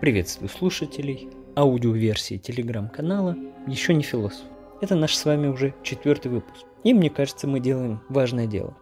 Приветствую 0.00 0.48
слушателей 0.48 1.28
аудиоверсии 1.54 2.38
телеграм-канала 2.38 3.36
«Еще 3.66 3.92
не 3.92 4.02
философ». 4.02 4.46
Это 4.80 4.94
наш 4.94 5.14
с 5.14 5.26
вами 5.26 5.48
уже 5.48 5.74
четвертый 5.82 6.28
выпуск. 6.28 6.64
И 6.84 6.94
мне 6.94 7.10
кажется, 7.10 7.46
мы 7.46 7.60
делаем 7.60 8.00
важное 8.08 8.46
дело. 8.46 8.78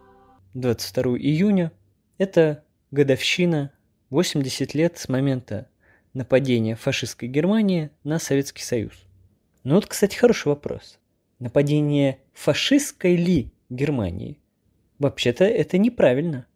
22 0.53 1.17
июня– 1.17 1.73
это 2.17 2.63
годовщина 2.91 3.73
80 4.11 4.73
лет 4.73 4.97
с 4.97 5.09
момента 5.09 5.67
нападения 6.13 6.77
фашистской 6.77 7.27
Германии 7.27 7.89
на 8.05 8.17
Советский 8.17 8.63
Союз. 8.63 8.93
Ну 9.65 9.75
вот, 9.75 9.87
кстати, 9.87 10.15
хороший 10.15 10.47
вопрос. 10.47 10.99
Нападение 11.39 12.19
фашистской 12.31 13.17
ли 13.17 13.51
Германии? 13.69 14.39
Вообще-то 14.99 15.43
это 15.43 15.77
неправильно. 15.79 16.47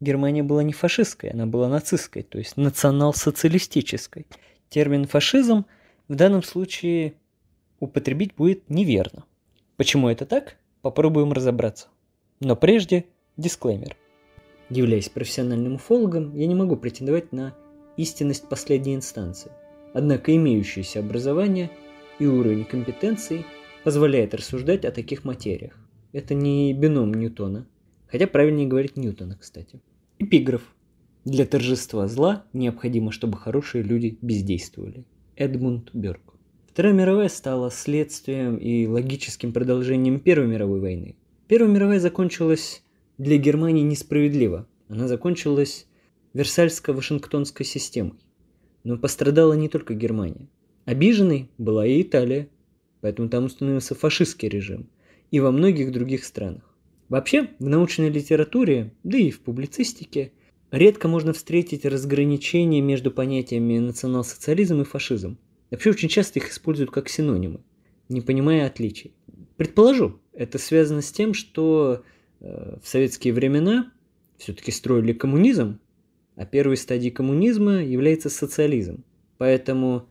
Германия 0.00 0.42
была 0.42 0.62
не 0.62 0.72
фашистской, 0.72 1.30
она 1.30 1.46
была 1.46 1.68
нацистской, 1.68 2.22
то 2.22 2.38
есть 2.38 2.56
национал-социалистической. 2.56 4.26
Термин 4.68 5.06
«фашизм» 5.06 5.64
в 6.06 6.14
данном 6.14 6.42
случае 6.42 7.14
употребить 7.80 8.34
будет 8.34 8.70
неверно. 8.70 9.24
Почему 9.76 10.08
это 10.08 10.24
так? 10.24 10.56
Попробуем 10.82 11.32
разобраться. 11.32 11.88
Но 12.40 12.54
прежде 12.54 13.06
дисклеймер. 13.36 13.96
Являясь 14.70 15.08
профессиональным 15.08 15.74
уфологом, 15.74 16.34
я 16.36 16.46
не 16.46 16.54
могу 16.54 16.76
претендовать 16.76 17.32
на 17.32 17.54
истинность 17.96 18.48
последней 18.48 18.94
инстанции. 18.94 19.50
Однако 19.94 20.34
имеющееся 20.36 21.00
образование 21.00 21.70
и 22.18 22.26
уровень 22.26 22.64
компетенции 22.64 23.44
позволяет 23.82 24.34
рассуждать 24.34 24.84
о 24.84 24.92
таких 24.92 25.24
материях. 25.24 25.76
Это 26.12 26.34
не 26.34 26.72
бином 26.72 27.14
Ньютона, 27.14 27.66
хотя 28.06 28.26
правильнее 28.26 28.68
говорить 28.68 28.96
Ньютона, 28.96 29.36
кстати. 29.36 29.80
Эпиграф. 30.20 30.62
Для 31.24 31.46
торжества 31.46 32.08
зла 32.08 32.44
необходимо, 32.52 33.12
чтобы 33.12 33.38
хорошие 33.38 33.84
люди 33.84 34.18
бездействовали. 34.20 35.04
Эдмунд 35.36 35.90
Бёрк. 35.92 36.34
Вторая 36.66 36.92
мировая 36.92 37.28
стала 37.28 37.70
следствием 37.70 38.56
и 38.56 38.88
логическим 38.88 39.52
продолжением 39.52 40.18
Первой 40.18 40.48
мировой 40.48 40.80
войны. 40.80 41.14
Первая 41.46 41.72
мировая 41.72 42.00
закончилась 42.00 42.82
для 43.16 43.36
Германии 43.36 43.82
несправедливо. 43.82 44.66
Она 44.88 45.06
закончилась 45.06 45.86
Версальско-Вашингтонской 46.34 47.64
системой. 47.64 48.18
Но 48.82 48.98
пострадала 48.98 49.52
не 49.52 49.68
только 49.68 49.94
Германия. 49.94 50.48
Обиженной 50.84 51.48
была 51.58 51.86
и 51.86 52.02
Италия, 52.02 52.48
поэтому 53.02 53.28
там 53.28 53.44
установился 53.44 53.94
фашистский 53.94 54.48
режим, 54.48 54.90
и 55.30 55.38
во 55.38 55.52
многих 55.52 55.92
других 55.92 56.24
странах. 56.24 56.67
Вообще, 57.08 57.48
в 57.58 57.68
научной 57.68 58.10
литературе, 58.10 58.92
да 59.02 59.16
и 59.16 59.30
в 59.30 59.40
публицистике, 59.40 60.32
редко 60.70 61.08
можно 61.08 61.32
встретить 61.32 61.86
разграничение 61.86 62.82
между 62.82 63.10
понятиями 63.10 63.78
национал-социализм 63.78 64.82
и 64.82 64.84
фашизм. 64.84 65.38
Вообще 65.70 65.90
очень 65.90 66.08
часто 66.08 66.38
их 66.38 66.50
используют 66.50 66.90
как 66.90 67.08
синонимы, 67.08 67.60
не 68.08 68.20
понимая 68.20 68.66
отличий. 68.66 69.14
Предположу, 69.56 70.20
это 70.32 70.58
связано 70.58 71.02
с 71.02 71.10
тем, 71.10 71.34
что 71.34 72.04
э, 72.40 72.78
в 72.82 72.86
советские 72.86 73.32
времена 73.32 73.90
все-таки 74.36 74.70
строили 74.70 75.12
коммунизм, 75.12 75.80
а 76.36 76.46
первой 76.46 76.76
стадией 76.76 77.10
коммунизма 77.10 77.82
является 77.82 78.30
социализм. 78.30 79.04
Поэтому, 79.38 80.06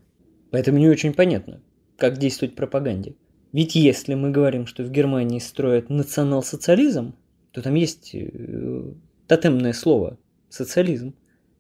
поэтому 0.52 0.80
не 0.80 0.90
очень 0.90 1.14
понятно, 1.14 1.62
как 1.98 2.18
действовать 2.18 2.56
пропаганде. 2.56 3.16
Ведь 3.58 3.74
если 3.74 4.14
мы 4.14 4.30
говорим, 4.30 4.68
что 4.68 4.84
в 4.84 4.92
Германии 4.92 5.40
строят 5.40 5.90
национал-социализм, 5.90 7.16
то 7.50 7.64
там 7.64 7.74
есть 7.74 8.12
э, 8.14 8.94
тотемное 9.26 9.74
слово 9.74 10.20
социализм. 10.48 11.16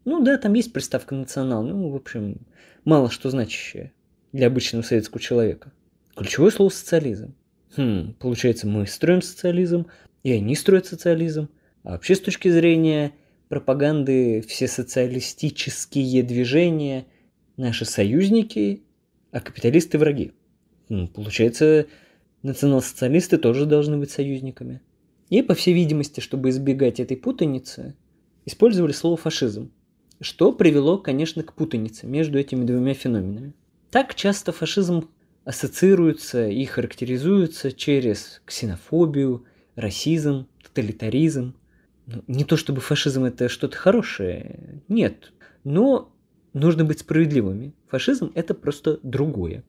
Ну 0.05 0.23
да, 0.23 0.37
там 0.37 0.53
есть 0.53 0.71
приставка 0.73 1.15
национал, 1.15 1.63
ну, 1.63 1.89
в 1.89 1.95
общем, 1.95 2.37
мало 2.85 3.09
что 3.09 3.31
значащее 3.31 3.93
для 4.31 4.45
обычного 4.45 4.83
советского 4.83 5.19
человека. 5.19 5.73
Ключевое 6.15 6.51
слово 6.51 6.69
социализм. 6.69 7.33
Хм, 7.75 8.13
получается, 8.19 8.67
мы 8.67 8.85
строим 8.85 9.23
социализм, 9.23 9.87
и 10.21 10.31
они 10.33 10.55
строят 10.55 10.85
социализм. 10.85 11.49
А 11.81 11.93
вообще 11.93 12.13
с 12.13 12.21
точки 12.21 12.49
зрения 12.49 13.13
пропаганды 13.49 14.45
все 14.47 14.67
социалистические 14.67 16.21
движения 16.21 17.07
наши 17.55 17.85
союзники, 17.85 18.83
а 19.31 19.41
капиталисты 19.41 19.97
враги. 19.97 20.33
Получается, 20.87 21.87
национал-социалисты 22.43 23.37
тоже 23.37 23.65
должны 23.65 23.97
быть 23.97 24.11
союзниками. 24.11 24.81
И, 25.29 25.41
по 25.41 25.53
всей 25.53 25.73
видимости, 25.73 26.21
чтобы 26.21 26.49
избегать 26.49 26.99
этой 26.99 27.17
путаницы, 27.17 27.95
использовали 28.45 28.93
слово 28.93 29.17
фашизм, 29.17 29.71
что 30.21 30.53
привело, 30.53 30.97
конечно, 30.97 31.43
к 31.43 31.53
путанице 31.53 32.07
между 32.07 32.39
этими 32.39 32.63
двумя 32.63 32.93
феноменами. 32.93 33.53
Так 33.91 34.15
часто 34.15 34.51
фашизм 34.51 35.09
ассоциируется 35.43 36.47
и 36.47 36.63
характеризуется 36.65 37.71
через 37.71 38.41
ксенофобию, 38.45 39.45
расизм, 39.75 40.47
тоталитаризм. 40.63 41.55
Ну, 42.05 42.23
не 42.27 42.45
то 42.45 42.55
чтобы 42.55 42.79
фашизм 42.79 43.25
это 43.25 43.49
что-то 43.49 43.75
хорошее, 43.75 44.81
нет, 44.87 45.33
но 45.65 46.13
нужно 46.53 46.85
быть 46.85 46.99
справедливыми. 46.99 47.73
Фашизм 47.89 48.31
это 48.33 48.53
просто 48.53 48.99
другое 49.03 49.65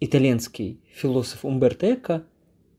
итальянский 0.00 0.80
философ 0.92 1.44
Умберто 1.44 1.94
Эко 1.94 2.24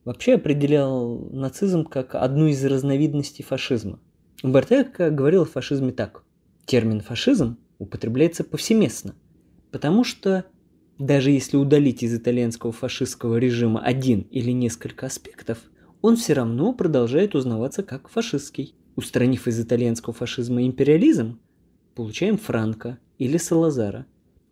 вообще 0.06 0.36
определял 0.36 1.20
нацизм 1.32 1.86
как 1.86 2.16
одну 2.16 2.48
из 2.48 2.64
разновидностей 2.64 3.44
фашизма. 3.44 4.00
Умберто 4.44 4.82
Эко 4.82 5.10
говорил 5.10 5.44
о 5.44 5.46
фашизме 5.46 5.92
так. 5.92 6.24
Термин 6.66 7.02
«фашизм» 7.02 7.58
употребляется 7.80 8.44
повсеместно, 8.44 9.16
потому 9.72 10.04
что 10.04 10.46
даже 11.00 11.32
если 11.32 11.58
удалить 11.58 12.04
из 12.04 12.14
итальянского 12.14 12.72
фашистского 12.72 13.38
режима 13.38 13.82
один 13.82 14.22
или 14.32 14.52
несколько 14.52 15.06
аспектов, 15.06 15.60
он 16.02 16.16
все 16.16 16.34
равно 16.34 16.74
продолжает 16.74 17.36
узнаваться 17.36 17.84
как 17.84 18.10
фашистский. 18.10 18.76
Устранив 18.96 19.48
из 19.48 19.60
итальянского 19.60 20.14
фашизма 20.14 20.66
империализм, 20.66 21.40
получаем 21.96 22.38
Франко 22.38 23.00
или 23.18 23.38
Салазара. 23.38 24.06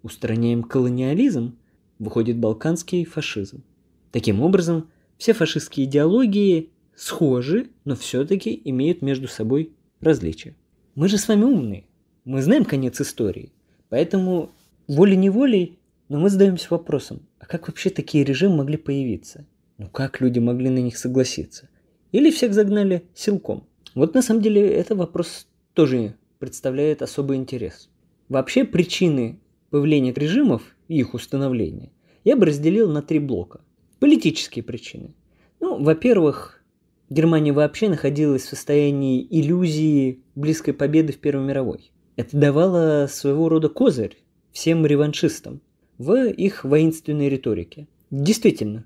Устраняем 0.04 0.64
колониализм, 0.64 1.58
выходит 2.00 2.38
балканский 2.38 3.06
фашизм. 3.06 3.64
Таким 4.12 4.42
образом, 4.42 4.90
все 5.18 5.34
фашистские 5.34 5.88
идеологии 5.88 6.70
схожи, 6.96 7.70
но 7.86 7.96
все-таки 7.96 8.60
имеют 8.66 9.02
между 9.02 9.28
собой 9.28 9.74
различия. 10.00 10.56
Мы 10.96 11.08
же 11.08 11.18
с 11.18 11.28
вами 11.28 11.44
умные, 11.44 11.86
мы 12.26 12.42
знаем 12.42 12.66
конец 12.66 13.00
истории, 13.02 13.52
поэтому 13.90 14.52
волей-неволей, 14.88 15.80
но 16.10 16.20
мы 16.20 16.30
задаемся 16.30 16.68
вопросом, 16.70 17.22
а 17.40 17.46
как 17.46 17.68
вообще 17.68 17.90
такие 17.90 18.24
режимы 18.24 18.58
могли 18.58 18.78
появиться? 18.78 19.46
Ну 19.78 19.90
как 19.90 20.22
люди 20.22 20.40
могли 20.40 20.70
на 20.70 20.80
них 20.80 20.98
согласиться? 20.98 21.70
Или 22.12 22.32
всех 22.32 22.54
загнали 22.54 23.04
силком? 23.14 23.68
Вот 23.94 24.14
на 24.14 24.22
самом 24.22 24.42
деле 24.42 24.68
это 24.68 24.96
вопрос 24.96 25.48
тоже 25.74 26.16
представляет 26.40 27.02
особый 27.02 27.38
интерес. 27.38 27.90
Вообще 28.30 28.64
причины 28.64 29.40
появления 29.70 30.14
режимов 30.14 30.76
и 30.88 30.98
их 30.98 31.14
установления 31.14 31.92
я 32.28 32.36
бы 32.36 32.46
разделил 32.46 32.92
на 32.92 33.02
три 33.02 33.20
блока. 33.20 33.62
Политические 34.00 34.62
причины. 34.62 35.14
Ну, 35.62 35.82
во-первых, 35.82 36.62
Германия 37.10 37.54
вообще 37.54 37.88
находилась 37.88 38.44
в 38.44 38.50
состоянии 38.50 39.26
иллюзии 39.30 40.20
близкой 40.36 40.74
победы 40.74 41.14
в 41.14 41.20
Первой 41.20 41.46
мировой. 41.46 41.92
Это 42.18 42.36
давало 42.36 43.08
своего 43.10 43.48
рода 43.48 43.70
козырь 43.70 44.18
всем 44.52 44.86
реваншистам 44.86 45.62
в 45.98 46.28
их 46.28 46.66
воинственной 46.66 47.30
риторике. 47.30 47.88
Действительно, 48.12 48.86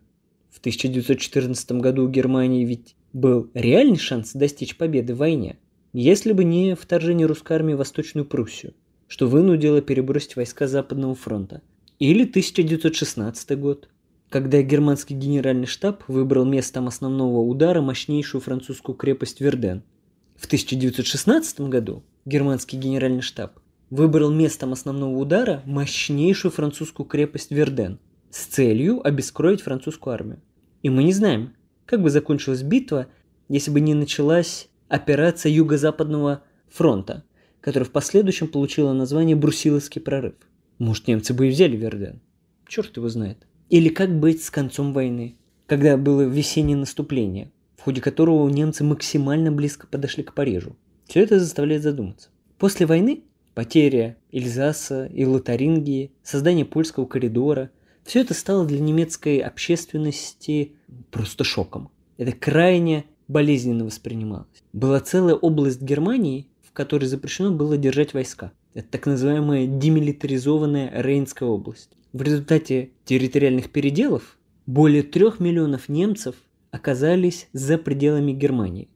в 0.51 0.59
1914 0.59 1.71
году 1.73 2.05
у 2.05 2.09
Германии 2.09 2.63
ведь 2.63 2.95
был 3.11 3.49
реальный 3.55 3.97
шанс 3.97 4.33
достичь 4.33 4.77
победы 4.77 5.15
в 5.15 5.17
войне, 5.17 5.57
если 5.93 6.31
бы 6.31 6.43
не 6.43 6.75
вторжение 6.75 7.25
русской 7.25 7.53
армии 7.53 7.73
в 7.73 7.77
Восточную 7.77 8.25
Пруссию, 8.25 8.75
что 9.07 9.27
вынудило 9.27 9.81
перебросить 9.81 10.35
войска 10.35 10.67
Западного 10.67 11.15
фронта. 11.15 11.63
Или 12.01 12.23
1916 12.23 13.59
год, 13.59 13.87
когда 14.29 14.63
германский 14.63 15.13
генеральный 15.13 15.67
штаб 15.67 16.03
выбрал 16.07 16.45
местом 16.45 16.87
основного 16.87 17.41
удара 17.41 17.79
мощнейшую 17.79 18.41
французскую 18.41 18.95
крепость 18.95 19.39
Верден. 19.39 19.83
В 20.35 20.47
1916 20.47 21.61
году 21.69 22.01
германский 22.25 22.77
генеральный 22.77 23.21
штаб 23.21 23.59
выбрал 23.91 24.31
местом 24.31 24.73
основного 24.73 25.15
удара 25.15 25.61
мощнейшую 25.67 26.51
французскую 26.51 27.05
крепость 27.05 27.51
Верден 27.51 27.99
с 28.31 28.45
целью 28.45 29.05
обескроить 29.05 29.61
французскую 29.61 30.15
армию. 30.15 30.41
И 30.81 30.89
мы 30.89 31.03
не 31.03 31.13
знаем, 31.13 31.53
как 31.85 32.01
бы 32.01 32.09
закончилась 32.09 32.63
битва, 32.63 33.09
если 33.47 33.69
бы 33.69 33.79
не 33.79 33.93
началась 33.93 34.69
операция 34.87 35.51
Юго-Западного 35.51 36.41
фронта, 36.67 37.25
которая 37.59 37.87
в 37.87 37.91
последующем 37.91 38.47
получила 38.47 38.91
название 38.91 39.35
Брусиловский 39.35 40.01
прорыв. 40.01 40.33
Может, 40.81 41.07
немцы 41.07 41.35
бы 41.35 41.45
и 41.45 41.51
взяли 41.51 41.77
Верден? 41.77 42.21
Черт 42.67 42.97
его 42.97 43.07
знает. 43.07 43.45
Или 43.69 43.89
как 43.89 44.19
быть 44.19 44.43
с 44.43 44.49
концом 44.49 44.93
войны, 44.93 45.35
когда 45.67 45.95
было 45.95 46.23
весеннее 46.23 46.75
наступление, 46.75 47.51
в 47.77 47.83
ходе 47.83 48.01
которого 48.01 48.49
немцы 48.49 48.83
максимально 48.83 49.51
близко 49.51 49.85
подошли 49.85 50.23
к 50.23 50.33
Парижу. 50.33 50.75
Все 51.05 51.21
это 51.21 51.39
заставляет 51.39 51.83
задуматься. 51.83 52.29
После 52.57 52.87
войны 52.87 53.21
потеря 53.53 54.17
Эльзаса 54.31 55.05
и 55.05 55.23
Лотарингии, 55.23 56.13
создание 56.23 56.65
польского 56.65 57.05
коридора– 57.05 57.69
все 58.03 58.21
это 58.21 58.33
стало 58.33 58.65
для 58.65 58.79
немецкой 58.79 59.37
общественности 59.37 60.71
просто 61.11 61.43
шоком. 61.43 61.91
Это 62.17 62.31
крайне 62.31 63.05
болезненно 63.27 63.85
воспринималось. 63.85 64.63
Была 64.73 64.99
целая 64.99 65.35
область 65.35 65.83
Германии, 65.83 66.47
в 66.63 66.71
которой 66.71 67.05
запрещено 67.05 67.51
было 67.51 67.77
держать 67.77 68.15
войска. 68.15 68.51
Это 68.73 68.87
так 68.89 69.05
называемая 69.05 69.67
демилитаризованная 69.67 71.01
Рейнская 71.01 71.47
область. 71.47 71.89
В 72.13 72.21
результате 72.21 72.91
территориальных 73.05 73.69
переделов 73.69 74.37
более 74.65 75.03
трех 75.03 75.39
миллионов 75.39 75.89
немцев 75.89 76.35
оказались 76.71 77.47
за 77.51 77.77
пределами 77.77 78.31
Германии. 78.31 78.87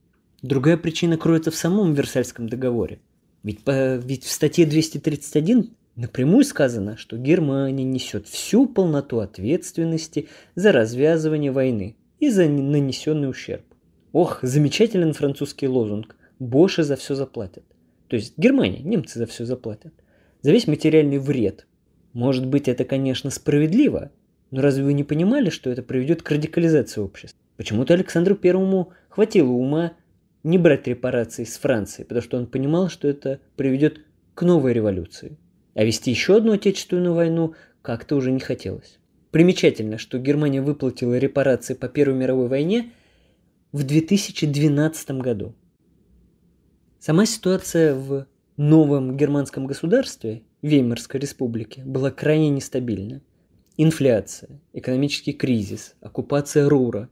Другая 0.42 0.78
причина 0.78 1.18
кроется 1.18 1.52
в 1.52 1.56
самом 1.56 1.94
Версальском 1.94 2.48
договоре. 2.48 3.00
Ведь, 3.44 3.64
по, 3.64 3.98
ведь 3.98 4.24
в 4.24 4.32
статье 4.32 4.66
231 4.66 5.72
напрямую 5.96 6.46
сказано, 6.46 6.98
что 6.98 7.18
Германия 7.18 7.84
несет 7.84 8.28
всю 8.28 8.68
полноту 8.68 9.20
ответственности 9.20 10.30
за 10.56 10.72
развязывание 10.72 11.52
войны 11.52 11.98
и 12.20 12.30
за 12.30 12.48
нанесенный 12.48 13.30
ущерб. 13.30 13.66
Ох, 14.14 14.40
замечателен 14.42 15.14
французский 15.14 15.68
лозунг 15.68 16.16
«Боши 16.40 16.84
за 16.84 16.96
все 16.96 17.16
заплатят». 17.16 17.64
То 18.08 18.16
есть 18.16 18.38
Германия, 18.38 18.82
немцы 18.82 19.20
за 19.20 19.26
все 19.26 19.46
заплатят. 19.46 19.94
За 20.42 20.52
весь 20.52 20.68
материальный 20.68 21.18
вред. 21.18 21.68
Может 22.14 22.46
быть, 22.46 22.68
это, 22.68 22.86
конечно, 22.86 23.30
справедливо, 23.30 24.12
но 24.52 24.62
разве 24.62 24.84
вы 24.84 24.94
не 24.94 25.04
понимали, 25.04 25.50
что 25.50 25.70
это 25.70 25.82
приведет 25.82 26.22
к 26.22 26.32
радикализации 26.32 27.02
общества? 27.02 27.40
Почему-то 27.58 27.94
Александру 27.94 28.36
Первому 28.36 28.94
хватило 29.10 29.50
ума 29.50 29.94
не 30.44 30.58
брать 30.58 30.88
репарации 30.88 31.44
с 31.44 31.58
Франции, 31.58 32.04
потому 32.04 32.22
что 32.22 32.38
он 32.38 32.48
понимал, 32.48 32.90
что 32.90 33.08
это 33.08 33.40
приведет 33.56 34.02
к 34.34 34.44
новой 34.44 34.74
революции. 34.74 35.38
А 35.74 35.84
вести 35.84 36.12
еще 36.12 36.38
одну 36.38 36.54
отечественную 36.54 37.14
войну 37.14 37.56
как-то 37.82 38.16
уже 38.16 38.32
не 38.32 38.40
хотелось. 38.40 39.00
Примечательно, 39.32 39.98
что 39.98 40.20
Германия 40.20 40.62
выплатила 40.62 41.18
репарации 41.18 41.74
по 41.74 41.90
Первой 41.90 42.16
мировой 42.16 42.48
войне 42.48 42.92
в 43.72 43.84
2012 43.84 45.12
году. 45.12 45.54
Сама 47.06 47.28
ситуация 47.28 47.94
в 47.94 48.26
новом 48.58 49.16
германском 49.16 49.68
государстве, 49.68 50.42
Веймарской 50.64 51.20
республике, 51.20 51.84
была 51.84 52.10
крайне 52.10 52.50
нестабильна. 52.50 53.22
Инфляция, 53.78 54.60
экономический 54.74 55.34
кризис, 55.34 55.94
оккупация 56.02 56.68
Рура, 56.68 57.08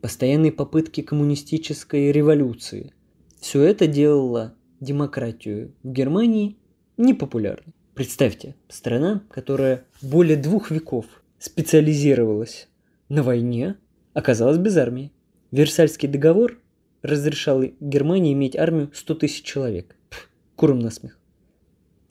постоянные 0.00 0.50
попытки 0.50 1.02
коммунистической 1.02 2.10
революции– 2.10 2.94
все 3.38 3.60
это 3.64 3.86
делало 3.86 4.54
демократию 4.80 5.74
в 5.82 5.92
Германии 5.92 6.56
непопулярной. 6.96 7.74
Представьте, 7.94 8.54
страна, 8.70 9.24
которая 9.30 9.84
более 10.00 10.38
двух 10.38 10.70
веков 10.70 11.04
специализировалась 11.38 12.66
на 13.10 13.22
войне, 13.22 13.76
оказалась 14.14 14.56
без 14.56 14.74
армии. 14.78 15.12
Версальский 15.50 16.08
договор 16.08 16.63
разрешал 17.04 17.62
Германии 17.80 18.32
иметь 18.32 18.56
армию 18.56 18.90
100 18.94 19.14
тысяч 19.16 19.42
человек. 19.42 19.94
Пф, 20.08 20.30
куром 20.56 20.78
насмех. 20.78 21.18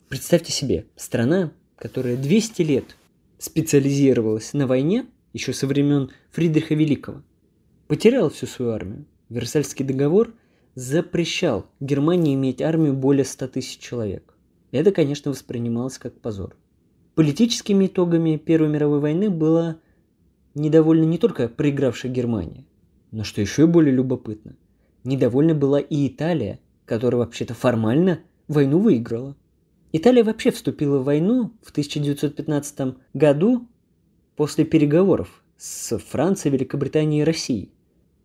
Представьте 0.08 0.52
себе, 0.52 0.86
страна, 0.94 1.52
которая 1.76 2.16
200 2.16 2.62
лет 2.62 2.96
специализировалась 3.38 4.52
на 4.52 4.68
войне, 4.68 5.06
еще 5.32 5.52
со 5.52 5.66
времен 5.66 6.12
Фридриха 6.30 6.76
Великого, 6.76 7.22
потеряла 7.88 8.30
всю 8.30 8.46
свою 8.46 8.70
армию. 8.70 9.04
Версальский 9.30 9.84
договор 9.84 10.32
запрещал 10.76 11.66
Германии 11.80 12.34
иметь 12.34 12.62
армию 12.62 12.94
более 12.94 13.24
100 13.24 13.48
тысяч 13.48 13.78
человек. 13.78 14.36
Это, 14.70 14.92
конечно, 14.92 15.32
воспринималось 15.32 15.98
как 15.98 16.20
позор. 16.20 16.56
Политическими 17.16 17.86
итогами 17.86 18.36
Первой 18.36 18.68
мировой 18.68 19.00
войны 19.00 19.28
была 19.28 19.78
недовольна 20.54 21.04
не 21.04 21.18
только 21.18 21.48
проигравшая 21.48 22.12
Германия, 22.12 22.64
но 23.10 23.24
что 23.24 23.40
еще 23.40 23.66
более 23.66 23.92
любопытно, 23.92 24.56
недовольна 25.04 25.54
была 25.54 25.80
и 25.80 26.08
Италия, 26.08 26.58
которая 26.86 27.20
вообще-то 27.20 27.54
формально 27.54 28.20
войну 28.48 28.78
выиграла. 28.78 29.36
Италия 29.92 30.24
вообще 30.24 30.50
вступила 30.50 30.98
в 30.98 31.04
войну 31.04 31.52
в 31.62 31.70
1915 31.70 32.96
году 33.14 33.68
после 34.36 34.64
переговоров 34.64 35.42
с 35.56 35.96
Францией, 35.98 36.52
Великобританией 36.52 37.22
и 37.22 37.24
Россией, 37.24 37.70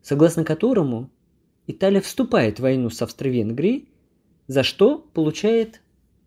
согласно 0.01 0.43
которому 0.43 1.09
Италия 1.67 2.01
вступает 2.01 2.57
в 2.57 2.63
войну 2.63 2.89
с 2.89 3.01
Австро-Венгрией, 3.01 3.89
за 4.47 4.63
что 4.63 4.97
получает 5.13 5.81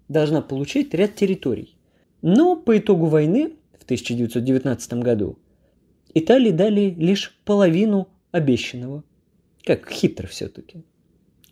должна 0.08 0.42
получить 0.42 0.94
ряд 0.94 1.16
территорий. 1.16 1.76
Но 2.20 2.54
по 2.54 2.78
итогу 2.78 3.06
войны 3.06 3.54
в 3.78 3.82
1919 3.82 4.92
году 4.94 5.38
Италии 6.14 6.50
дали 6.50 6.94
лишь 6.96 7.36
половину 7.44 8.08
обещанного. 8.30 9.02
Как 9.64 9.88
хитро 9.90 10.26
все-таки. 10.26 10.82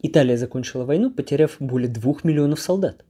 Италия 0.02 0.36
закончила 0.36 0.84
войну, 0.84 1.10
потеряв 1.10 1.56
более 1.60 1.88
двух 1.88 2.24
миллионов 2.24 2.60
солдат. 2.60 3.04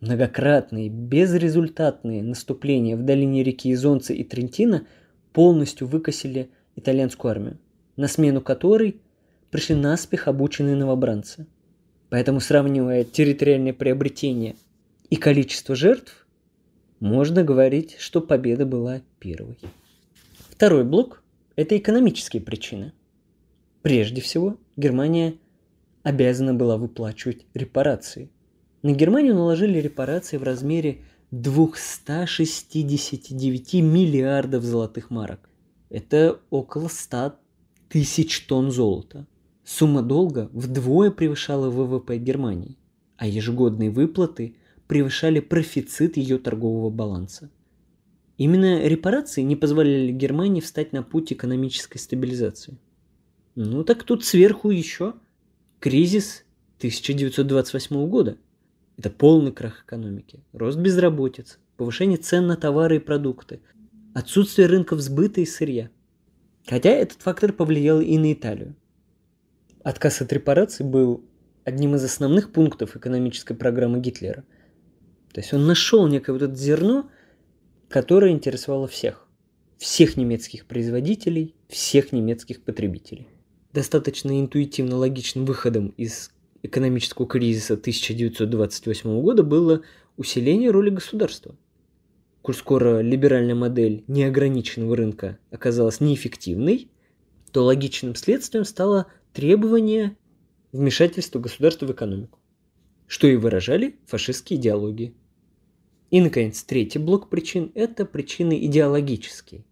Многократные, 0.00 0.88
безрезультатные 0.88 2.22
наступления 2.22 2.96
в 2.96 3.02
долине 3.02 3.42
реки 3.42 3.72
Изонца 3.72 4.12
и 4.12 4.24
Трентина 4.24 4.86
полностью 5.32 5.86
выкосили 5.86 6.50
итальянскую 6.74 7.30
армию, 7.30 7.58
на 7.96 8.08
смену 8.08 8.40
которой 8.40 9.00
пришли 9.50 9.74
наспех 9.74 10.28
обученные 10.28 10.74
новобранцы. 10.74 11.46
Поэтому, 12.08 12.40
сравнивая 12.40 13.04
территориальное 13.04 13.72
приобретение 13.72 14.56
и 15.08 15.16
количество 15.16 15.74
жертв, 15.74 16.26
можно 17.00 17.42
говорить, 17.42 17.96
что 17.98 18.20
победа 18.20 18.66
была 18.66 19.02
первой. 19.18 19.58
Второй 20.50 20.84
блок– 20.84 21.22
это 21.56 21.76
экономические 21.76 22.42
причины. 22.42 22.92
Прежде 23.86 24.20
всего, 24.20 24.58
Германия 24.76 25.38
обязана 26.02 26.52
была 26.52 26.76
выплачивать 26.76 27.46
репарации. 27.54 28.28
На 28.82 28.90
Германию 28.90 29.36
наложили 29.36 29.78
репарации 29.78 30.38
в 30.38 30.42
размере 30.42 31.02
269 31.30 33.74
миллиардов 33.74 34.64
золотых 34.64 35.10
марок. 35.10 35.48
Это 35.88 36.40
около 36.50 36.88
100 36.88 37.36
тысяч 37.88 38.40
тонн 38.48 38.72
золота. 38.72 39.28
Сумма 39.62 40.02
долга 40.02 40.50
вдвое 40.52 41.12
превышала 41.12 41.70
ВВП 41.70 42.18
Германии, 42.18 42.76
а 43.16 43.28
ежегодные 43.28 43.92
выплаты 43.92 44.56
превышали 44.88 45.38
профицит 45.38 46.16
ее 46.16 46.38
торгового 46.38 46.90
баланса. 46.90 47.52
Именно 48.36 48.84
репарации 48.84 49.42
не 49.42 49.54
позволяли 49.54 50.10
Германии 50.10 50.60
встать 50.60 50.92
на 50.92 51.04
путь 51.04 51.32
экономической 51.32 51.98
стабилизации. 51.98 52.78
Ну 53.56 53.82
так 53.82 54.04
тут 54.04 54.24
сверху 54.24 54.70
еще 54.70 55.14
кризис 55.80 56.44
1928 56.78 58.08
года. 58.08 58.36
Это 58.96 59.10
полный 59.10 59.50
крах 59.50 59.82
экономики, 59.84 60.40
рост 60.52 60.78
безработицы, 60.78 61.58
повышение 61.76 62.16
цен 62.16 62.46
на 62.46 62.56
товары 62.56 62.96
и 62.96 63.00
продукты, 63.00 63.60
отсутствие 64.14 64.68
рынков 64.68 65.00
сбыта 65.00 65.40
и 65.40 65.46
сырья. 65.46 65.90
Хотя 66.66 66.90
этот 66.90 67.20
фактор 67.20 67.52
повлиял 67.52 68.00
и 68.00 68.16
на 68.16 68.32
Италию. 68.32 68.76
Отказ 69.82 70.22
от 70.22 70.32
репараций 70.32 70.86
был 70.86 71.24
одним 71.64 71.96
из 71.96 72.04
основных 72.04 72.52
пунктов 72.52 72.96
экономической 72.96 73.54
программы 73.54 73.98
Гитлера– 73.98 74.44
то 75.36 75.40
есть 75.40 75.52
он 75.52 75.66
нашел 75.66 76.06
некое 76.06 76.32
вот 76.32 76.40
это 76.40 76.54
зерно, 76.54 77.10
которое 77.90 78.32
интересовало 78.32 78.88
всех. 78.88 79.28
Всех 79.76 80.16
немецких 80.16 80.64
производителей, 80.64 81.54
всех 81.68 82.12
немецких 82.12 82.62
потребителей. 82.62 83.28
Достаточно 83.76 84.40
интуитивно 84.40 84.96
логичным 84.96 85.44
выходом 85.44 85.88
из 85.98 86.30
экономического 86.62 87.26
кризиса 87.28 87.74
1928 87.74 89.20
года 89.20 89.42
было 89.42 89.82
усиление 90.16 90.70
роли 90.70 90.88
государства. 90.88 91.54
Коль 92.40 92.54
скоро 92.54 93.00
либеральная 93.02 93.54
модель 93.54 94.02
неограниченного 94.08 94.96
рынка 94.96 95.38
оказалась 95.50 96.00
неэффективной, 96.00 96.88
то 97.52 97.64
логичным 97.64 98.14
следствием 98.14 98.64
стало 98.64 99.08
требование 99.34 100.16
вмешательства 100.72 101.38
государства 101.38 101.84
в 101.84 101.92
экономику, 101.92 102.38
что 103.06 103.26
и 103.26 103.36
выражали 103.36 103.96
фашистские 104.06 104.58
идеологии. 104.58 105.12
И, 106.10 106.22
наконец, 106.22 106.62
третий 106.62 106.98
блок 106.98 107.28
причин– 107.28 107.72
это 107.74 108.06
причины 108.06 108.58
идеологические. 108.64 109.66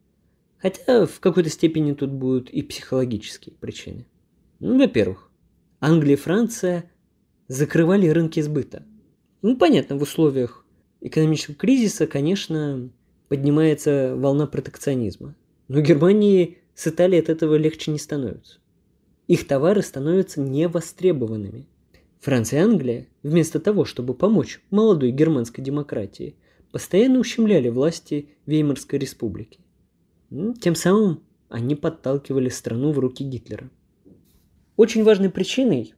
Хотя 0.64 1.04
в 1.04 1.21
какой-то 1.21 1.50
степени 1.50 1.92
тут 1.92 2.11
будут 2.11 2.49
и 2.49 2.62
психологические 2.62 3.54
причины. 3.61 4.06
Ну, 4.61 4.78
во-первых, 4.78 5.30
Англия 5.78 6.14
и 6.14 6.18
Франция 6.18 6.90
закрывали 7.49 8.09
рынки 8.09 8.40
сбыта. 8.40 8.83
Ну, 9.42 9.59
понятно, 9.59 9.99
в 9.99 10.02
условиях 10.02 10.64
экономического 11.02 11.54
кризиса, 11.54 12.06
конечно, 12.06 12.88
поднимается 13.28 14.16
волна 14.16 14.47
протекционизма. 14.47 15.37
Но 15.68 15.83
Германии 15.83 16.56
с 16.75 16.87
Италией 16.87 17.21
от 17.21 17.28
этого 17.28 17.56
легче 17.56 17.90
не 17.90 17.99
становится. 17.99 18.56
Их 19.28 19.47
товары 19.47 19.83
становятся 19.83 20.40
невостребованными. 20.40 21.66
Франция 22.21 22.61
и 22.61 22.64
Англия, 22.64 23.06
вместо 23.23 23.61
того, 23.61 23.85
чтобы 23.85 24.14
помочь 24.14 24.62
молодой 24.71 25.11
германской 25.11 25.62
демократии, 25.62 26.37
постоянно 26.73 27.18
ущемляли 27.18 27.68
власти 27.68 28.30
Веймарской 28.47 28.99
республики. 28.99 29.61
Тем 30.60 30.74
самым 30.74 31.22
они 31.48 31.74
подталкивали 31.74 32.48
страну 32.48 32.92
в 32.92 32.98
руки 32.98 33.24
Гитлера. 33.24 33.70
Очень 34.76 35.04
важной 35.04 35.30
причиной 35.30 35.94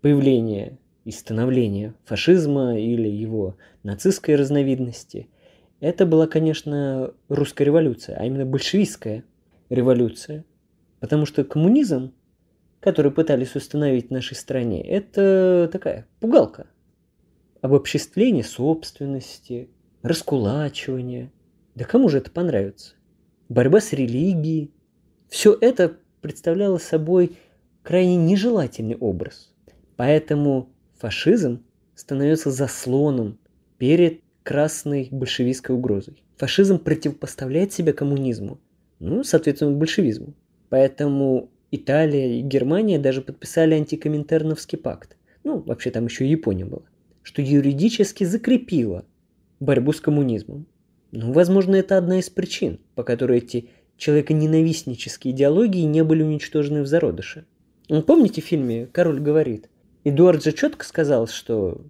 появления 0.00 0.78
и 1.04 1.10
становления 1.10 1.94
фашизма 2.04 2.78
или 2.78 3.08
его 3.08 3.56
нацистской 3.82 4.36
разновидности 4.36 5.28
это 5.82 6.06
была, 6.06 6.28
конечно, 6.28 7.12
русская 7.28 7.64
революция, 7.64 8.16
а 8.16 8.24
именно 8.24 8.46
большевистская 8.46 9.24
революция. 9.68 10.44
Потому 11.00 11.26
что 11.26 11.42
коммунизм, 11.42 12.14
который 12.78 13.10
пытались 13.10 13.56
установить 13.56 14.06
в 14.06 14.12
нашей 14.12 14.36
стране, 14.36 14.80
это 14.80 15.68
такая 15.72 16.06
пугалка. 16.20 16.68
Обобществление 17.62 18.44
собственности, 18.44 19.70
раскулачивание. 20.02 21.32
Да 21.74 21.84
кому 21.84 22.08
же 22.08 22.18
это 22.18 22.30
понравится? 22.30 22.94
Борьба 23.52 23.82
с 23.82 23.92
религией. 23.92 24.70
Все 25.28 25.54
это 25.60 25.98
представляло 26.22 26.78
собой 26.78 27.36
крайне 27.82 28.16
нежелательный 28.16 28.96
образ. 28.96 29.52
Поэтому 29.96 30.70
фашизм 30.96 31.62
становится 31.94 32.50
заслоном 32.50 33.38
перед 33.76 34.22
красной 34.42 35.08
большевистской 35.10 35.76
угрозой. 35.76 36.22
Фашизм 36.38 36.78
противопоставляет 36.78 37.74
себя 37.74 37.92
коммунизму, 37.92 38.58
ну, 39.00 39.22
соответственно, 39.22 39.72
большевизму. 39.72 40.32
Поэтому 40.70 41.50
Италия 41.70 42.38
и 42.38 42.40
Германия 42.40 42.98
даже 42.98 43.20
подписали 43.20 43.74
антикоминтерновский 43.74 44.78
пакт. 44.78 45.18
Ну, 45.44 45.58
вообще 45.58 45.90
там 45.90 46.06
еще 46.06 46.24
и 46.24 46.30
Япония 46.30 46.64
была. 46.64 46.84
Что 47.22 47.42
юридически 47.42 48.24
закрепило 48.24 49.04
борьбу 49.60 49.92
с 49.92 50.00
коммунизмом. 50.00 50.66
Ну, 51.12 51.32
возможно, 51.32 51.76
это 51.76 51.98
одна 51.98 52.18
из 52.18 52.30
причин, 52.30 52.80
по 52.94 53.02
которой 53.04 53.38
эти 53.38 53.68
человеконенавистнические 53.98 55.34
идеологии 55.34 55.84
не 55.84 56.02
были 56.02 56.22
уничтожены 56.22 56.82
в 56.82 56.86
зародыше. 56.86 57.44
Ну, 57.88 58.02
помните 58.02 58.40
в 58.40 58.46
фильме 58.46 58.86
«Король 58.86 59.20
говорит»? 59.20 59.68
Эдуард 60.04 60.42
же 60.42 60.52
четко 60.52 60.84
сказал, 60.86 61.28
что 61.28 61.82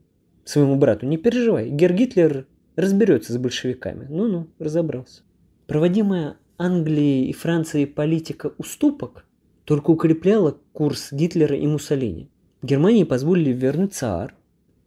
своему 0.45 0.77
брату, 0.77 1.07
не 1.07 1.17
переживай, 1.17 1.71
Гер 1.71 1.93
Гитлер 1.95 2.47
разберется 2.75 3.33
с 3.33 3.39
большевиками. 3.39 4.07
Ну-ну, 4.11 4.49
разобрался. 4.59 5.23
Проводимая 5.69 6.37
Англией 6.59 7.31
и 7.31 7.33
Францией 7.33 7.87
политика 7.87 8.53
уступок 8.59 9.25
только 9.65 9.91
укрепляла 9.91 10.59
курс 10.73 11.13
Гитлера 11.13 11.57
и 11.57 11.67
Муссолини. 11.67 12.29
Германии 12.63 13.05
позволили 13.05 13.53
вернуть 13.53 13.95
ЦАР, 13.95 14.35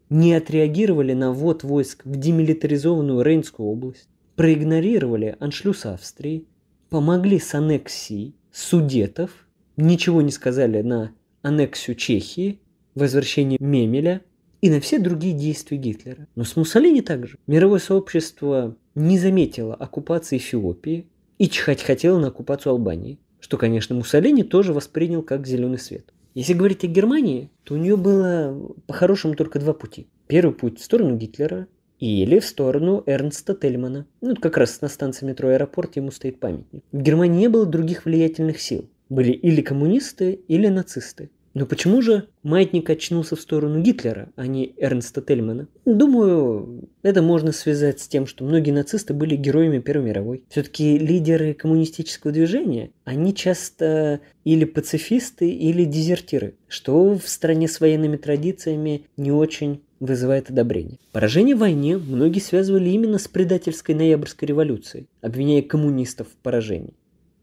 не 0.10 0.34
отреагировали 0.34 1.14
на 1.14 1.32
ввод 1.32 1.64
войск 1.64 2.06
в 2.06 2.18
демилитаризованную 2.18 3.22
Рейнскую 3.24 3.68
область, 3.68 4.10
проигнорировали 4.36 5.36
аншлюс 5.40 5.86
Австрии, 5.86 6.46
помогли 6.90 7.40
с 7.40 7.54
аннексией 7.54 8.36
Судетов, 8.52 9.32
ничего 9.78 10.22
не 10.22 10.32
сказали 10.32 10.82
на 10.82 11.12
аннексию 11.42 11.96
Чехии, 11.96 12.60
возвращение 12.96 13.58
Мемеля 13.60 14.22
и 14.62 14.70
на 14.70 14.80
все 14.80 15.00
другие 15.00 15.34
действия 15.34 15.78
Гитлера. 15.78 16.28
Но 16.36 16.44
с 16.44 16.56
Муссолини 16.56 17.02
также. 17.02 17.38
Мировое 17.48 17.80
сообщество 17.80 18.78
не 18.96 19.20
заметило 19.20 19.76
оккупации 19.76 20.38
Эфиопии 20.38 21.08
и 21.38 21.50
чихать 21.50 21.84
хотело 21.84 22.20
на 22.20 22.30
оккупацию 22.30 22.72
Албании, 22.72 23.20
что, 23.40 23.58
конечно, 23.58 23.96
Муссолини 23.96 24.44
тоже 24.44 24.74
воспринял 24.74 25.22
как 25.22 25.46
зеленый 25.46 25.80
свет. 25.80 26.14
Если 26.34 26.54
говорить 26.54 26.84
о 26.84 26.88
Германии, 26.88 27.50
то 27.64 27.76
у 27.76 27.78
нее 27.78 27.96
было 27.96 28.76
по-хорошему 28.88 29.36
только 29.36 29.60
два 29.60 29.74
пути. 29.74 30.08
Первый 30.28 30.54
путь 30.54 30.80
в 30.80 30.84
сторону 30.84 31.16
Гитлера 31.16 31.68
или 32.00 32.40
в 32.40 32.46
сторону 32.46 33.04
Эрнста 33.06 33.56
Тельмана. 33.56 34.06
Ну, 34.22 34.36
как 34.36 34.58
раз 34.58 34.82
на 34.82 34.88
станции 34.88 35.26
метро 35.26 35.50
Аэропорт 35.50 35.96
ему 35.96 36.12
стоит 36.12 36.40
памятник. 36.40 36.84
В 36.92 37.02
Германии 37.02 37.42
не 37.42 37.48
было 37.48 37.66
других 37.66 38.06
влиятельных 38.06 38.60
сил. 38.60 38.90
Были 39.10 39.32
или 39.32 39.62
коммунисты, 39.62 40.40
или 40.48 40.68
нацисты. 40.68 41.30
Но 41.56 41.66
почему 41.66 42.02
же 42.02 42.28
маятник 42.44 42.90
очнулся 42.90 43.38
в 43.38 43.42
сторону 43.42 43.82
Гитлера, 43.82 44.30
а 44.36 44.46
не 44.46 44.74
Эрнста 44.78 45.22
Тельмана? 45.22 45.70
Думаю, 45.86 46.90
это 47.02 47.22
можно 47.22 47.54
связать 47.54 48.02
с 48.02 48.10
тем, 48.10 48.28
что 48.28 48.44
многие 48.44 48.72
нацисты 48.72 49.14
были 49.14 49.38
героями 49.38 49.80
Первой 49.80 50.08
мировой. 50.08 50.44
Все-таки 50.50 50.98
лидеры 50.98 51.54
коммунистического 51.54 52.34
движения, 52.34 52.92
они 53.06 53.34
часто 53.34 54.20
или 54.44 54.66
пацифисты, 54.66 55.50
или 55.50 55.86
дезертиры, 55.86 56.56
что 56.68 57.18
в 57.18 57.30
стране 57.30 57.70
с 57.70 57.80
военными 57.80 58.18
традициями 58.18 59.06
не 59.16 59.32
очень 59.32 59.80
вызывает 60.00 60.50
одобрение. 60.50 61.00
Поражение 61.12 61.56
в 61.56 61.60
войне 61.60 61.98
многие 61.98 62.40
связывали 62.40 62.90
именно 62.90 63.18
с 63.18 63.28
предательской 63.28 63.96
ноябрьской 63.96 64.48
революцией, 64.48 65.08
обвиняя 65.22 65.62
коммунистов 65.62 66.28
в 66.28 66.36
поражении. 66.44 66.94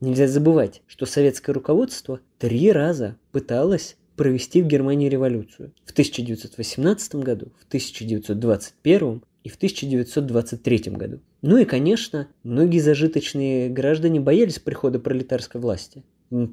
Нельзя 0.01 0.27
забывать, 0.27 0.83
что 0.87 1.07
советское 1.07 1.53
руководство 1.53 2.21
три 2.39 2.73
раза 2.73 3.17
пыталось 3.31 3.97
провести 4.17 4.63
в 4.63 4.67
Германии 4.67 5.09
революцию 5.09 5.73
в 5.85 5.93
1918 5.93 7.15
году, 7.17 7.53
в 7.61 7.67
1921 7.67 9.23
и 9.45 9.49
в 9.49 9.57
1923 9.57 10.79
году. 10.93 11.21
Ну 11.41 11.57
и, 11.57 11.65
конечно, 11.65 12.29
многие 12.45 12.79
зажиточные 12.79 13.69
граждане 13.69 14.21
боялись 14.21 14.59
прихода 14.59 14.99
пролетарской 14.99 15.61
власти, 15.61 16.03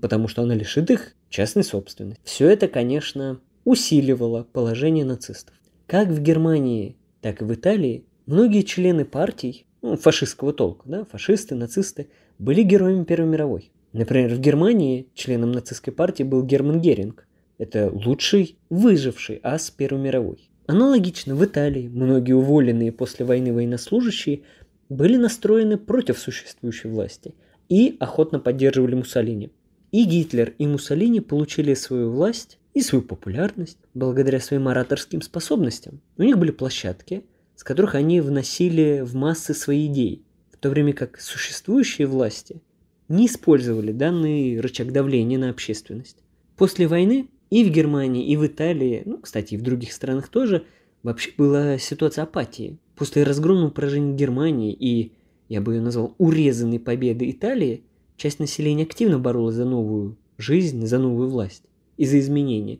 потому 0.01 0.27
что 0.27 0.41
она 0.43 0.55
лишит 0.55 0.89
их 0.89 1.13
частной 1.29 1.63
собственности. 1.63 2.21
Все 2.23 2.49
это, 2.49 2.67
конечно, 2.67 3.39
усиливало 3.65 4.47
положение 4.51 5.05
нацистов. 5.05 5.55
Как 5.89 6.09
в 6.09 6.21
Германии, 6.21 6.97
так 7.19 7.41
и 7.41 7.43
в 7.43 7.51
Италии 7.51 8.05
многие 8.27 8.61
члены 8.61 9.05
партий, 9.05 9.65
ну, 9.81 9.97
фашистского 9.97 10.53
толка, 10.53 10.87
да, 10.87 11.03
фашисты, 11.03 11.55
нацисты, 11.55 12.09
были 12.37 12.61
героями 12.61 13.05
Первой 13.05 13.27
мировой. 13.27 13.71
Например, 13.91 14.35
в 14.35 14.39
Германии 14.39 15.07
членом 15.15 15.51
нацистской 15.51 15.91
партии 15.91 16.21
был 16.21 16.43
Герман 16.43 16.79
Геринг, 16.79 17.27
это 17.57 17.89
лучший 17.91 18.59
выживший 18.69 19.39
ас 19.41 19.71
Первой 19.71 19.99
мировой. 19.99 20.51
Аналогично 20.67 21.33
в 21.33 21.43
Италии 21.43 21.87
многие 21.87 22.33
уволенные 22.33 22.91
после 22.91 23.25
войны 23.25 23.51
военнослужащие 23.51 24.41
были 24.89 25.17
настроены 25.17 25.79
против 25.79 26.19
существующей 26.19 26.89
власти 26.89 27.33
и 27.67 27.97
охотно 27.99 28.39
поддерживали 28.39 28.93
Муссолини. 28.93 29.49
И 29.91 30.03
Гитлер, 30.03 30.53
и 30.59 30.67
Муссолини 30.67 31.19
получили 31.19 31.73
свою 31.73 32.11
власть 32.11 32.58
и 32.73 32.81
свою 32.81 33.03
популярность 33.03 33.77
благодаря 33.93 34.39
своим 34.39 34.67
ораторским 34.67 35.21
способностям. 35.21 36.01
У 36.17 36.23
них 36.23 36.37
были 36.37 36.51
площадки, 36.51 37.23
с 37.55 37.63
которых 37.63 37.95
они 37.95 38.21
вносили 38.21 39.01
в 39.03 39.15
массы 39.15 39.53
свои 39.53 39.87
идеи, 39.87 40.21
в 40.51 40.57
то 40.57 40.69
время 40.69 40.93
как 40.93 41.19
существующие 41.19 42.07
власти 42.07 42.61
не 43.07 43.25
использовали 43.25 43.91
данный 43.91 44.59
рычаг 44.59 44.91
давления 44.91 45.37
на 45.37 45.49
общественность. 45.49 46.17
После 46.55 46.87
войны 46.87 47.29
и 47.49 47.63
в 47.63 47.71
Германии, 47.71 48.27
и 48.27 48.37
в 48.37 48.45
Италии, 48.45 49.01
ну, 49.05 49.17
кстати, 49.17 49.55
и 49.55 49.57
в 49.57 49.63
других 49.63 49.91
странах 49.91 50.29
тоже, 50.29 50.65
вообще 51.01 51.31
была 51.37 51.77
ситуация 51.79 52.23
апатии. 52.23 52.77
После 52.95 53.23
разгромного 53.23 53.71
поражения 53.71 54.15
Германии 54.15 54.73
и, 54.73 55.13
я 55.47 55.61
бы 55.61 55.75
ее 55.75 55.81
назвал, 55.81 56.13
урезанной 56.19 56.79
победы 56.79 57.29
Италии, 57.31 57.83
часть 58.15 58.39
населения 58.39 58.83
активно 58.83 59.17
боролась 59.17 59.55
за 59.55 59.65
новую 59.65 60.17
жизнь, 60.37 60.85
за 60.85 60.99
новую 60.99 61.29
власть 61.29 61.63
и 61.99 62.05
за 62.07 62.19
изменения. 62.19 62.79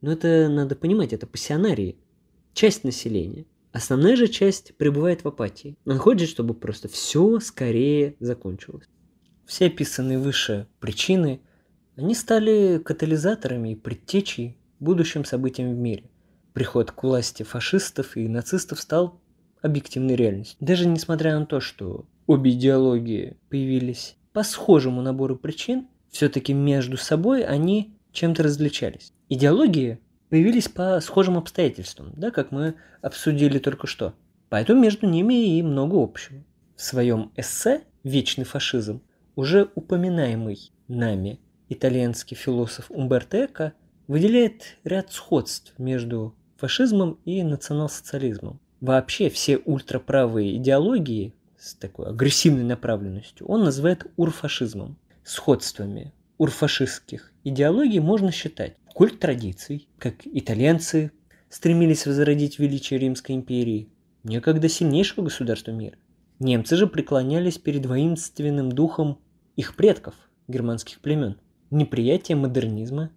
Но 0.00 0.10
это 0.10 0.48
надо 0.48 0.74
понимать, 0.74 1.12
это 1.12 1.28
пассионарии, 1.28 1.96
часть 2.52 2.82
населения. 2.82 3.46
Основная 3.70 4.16
же 4.16 4.26
часть 4.26 4.76
пребывает 4.76 5.22
в 5.22 5.28
апатии. 5.28 5.76
Он 5.86 5.98
хочет, 5.98 6.28
чтобы 6.28 6.54
просто 6.54 6.88
все 6.88 7.38
скорее 7.38 8.16
закончилось. 8.18 8.88
Все 9.46 9.66
описанные 9.66 10.18
выше 10.18 10.66
причины– 10.80 11.40
они 11.96 12.14
стали 12.14 12.78
катализаторами 12.84 13.72
и 13.72 13.76
предтечей 13.76 14.56
будущим 14.80 15.24
событиям 15.24 15.72
в 15.74 15.78
мире. 15.78 16.10
Приход 16.52 16.90
к 16.90 17.02
власти 17.04 17.44
фашистов 17.44 18.16
и 18.16 18.26
нацистов 18.26 18.80
стал 18.80 19.20
объективной 19.62 20.16
реальностью. 20.16 20.56
Даже 20.60 20.88
несмотря 20.88 21.38
на 21.38 21.46
то, 21.46 21.60
что 21.60 22.06
обе 22.26 22.50
идеологии 22.50 23.36
появились 23.48 24.16
по 24.32 24.42
схожему 24.42 25.02
набору 25.02 25.36
причин, 25.36 25.86
все-таки 26.10 26.52
между 26.52 26.96
собой 26.96 27.44
они 27.44 27.93
чем-то 28.14 28.42
различались. 28.42 29.12
Идеологии 29.28 29.98
появились 30.30 30.68
по 30.68 30.98
схожим 31.00 31.36
обстоятельствам, 31.36 32.12
да, 32.16 32.30
как 32.30 32.50
мы 32.50 32.76
обсудили 33.02 33.58
только 33.58 33.86
что. 33.86 34.14
Поэтому 34.48 34.80
между 34.80 35.06
ними 35.06 35.58
и 35.58 35.62
много 35.62 36.02
общего. 36.02 36.42
В 36.76 36.82
своем 36.82 37.32
эссе 37.36 37.82
«Вечный 38.02 38.44
фашизм» 38.44 39.02
уже 39.36 39.68
упоминаемый 39.74 40.72
нами 40.88 41.40
итальянский 41.68 42.36
философ 42.36 42.86
Умберто 42.90 43.44
Эко 43.44 43.72
выделяет 44.06 44.78
ряд 44.84 45.12
сходств 45.12 45.74
между 45.78 46.34
фашизмом 46.56 47.18
и 47.24 47.42
национал-социализмом. 47.42 48.60
Вообще 48.80 49.30
все 49.30 49.58
ультраправые 49.58 50.56
идеологии 50.56 51.34
с 51.58 51.74
такой 51.74 52.08
агрессивной 52.08 52.64
направленностью 52.64 53.46
он 53.46 53.64
называет 53.64 54.06
урфашизмом. 54.16 54.98
Сходствами 55.24 56.12
урфашистских 56.44 57.32
идеологий 57.42 58.00
можно 58.00 58.30
считать 58.30 58.76
культ 58.92 59.18
традиций, 59.18 59.88
как 59.98 60.26
итальянцы 60.26 61.10
стремились 61.48 62.04
возродить 62.04 62.58
величие 62.58 62.98
Римской 63.00 63.34
империи, 63.34 63.88
некогда 64.24 64.68
сильнейшего 64.68 65.24
государства 65.24 65.70
мира. 65.70 65.96
Немцы 66.38 66.76
же 66.76 66.86
преклонялись 66.86 67.56
перед 67.56 67.86
воинственным 67.86 68.70
духом 68.70 69.20
их 69.56 69.74
предков, 69.74 70.14
германских 70.46 71.00
племен. 71.00 71.38
Неприятие 71.70 72.36
модернизма, 72.36 73.10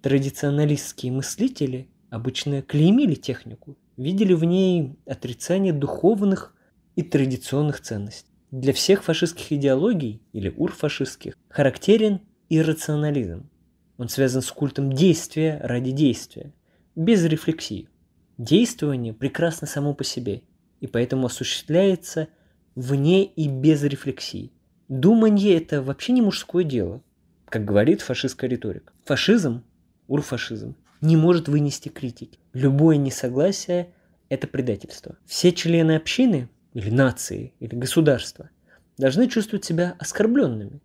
традиционалистские 0.00 1.12
мыслители 1.12 1.88
обычно 2.10 2.62
клеймили 2.62 3.14
технику, 3.14 3.76
видели 3.96 4.34
в 4.34 4.42
ней 4.42 4.96
отрицание 5.06 5.72
духовных 5.72 6.56
и 6.96 7.02
традиционных 7.02 7.80
ценностей. 7.80 8.32
Для 8.50 8.72
всех 8.72 9.04
фашистских 9.04 9.52
идеологий 9.52 10.20
или 10.32 10.48
урфашистских 10.48 11.38
характерен 11.48 12.22
иррационализм. 12.58 13.48
Он 13.96 14.08
связан 14.08 14.42
с 14.42 14.50
культом 14.50 14.92
действия 14.92 15.58
ради 15.62 15.90
действия, 15.90 16.52
без 16.94 17.24
рефлексии. 17.24 17.88
Действование 18.36 19.14
прекрасно 19.14 19.66
само 19.66 19.94
по 19.94 20.04
себе, 20.04 20.42
и 20.80 20.86
поэтому 20.86 21.26
осуществляется 21.26 22.28
вне 22.74 23.24
и 23.24 23.48
без 23.48 23.82
рефлексии. 23.84 24.52
Думание– 24.88 25.56
это 25.56 25.82
вообще 25.82 26.12
не 26.12 26.20
мужское 26.20 26.64
дело, 26.64 27.02
как 27.46 27.64
говорит 27.64 28.02
фашистская 28.02 28.50
риторика. 28.50 28.92
Фашизм, 29.04 29.62
урфашизм, 30.08 30.76
не 31.00 31.16
может 31.16 31.48
вынести 31.48 31.88
критики. 31.88 32.38
Любое 32.52 32.96
несогласие– 32.96 33.94
это 34.28 34.46
предательство. 34.46 35.16
Все 35.24 35.52
члены 35.52 35.96
общины 35.96 36.48
или 36.74 36.90
нации, 36.90 37.54
или 37.60 37.74
государства 37.74 38.50
должны 38.98 39.28
чувствовать 39.28 39.64
себя 39.64 39.96
оскорбленными 39.98 40.80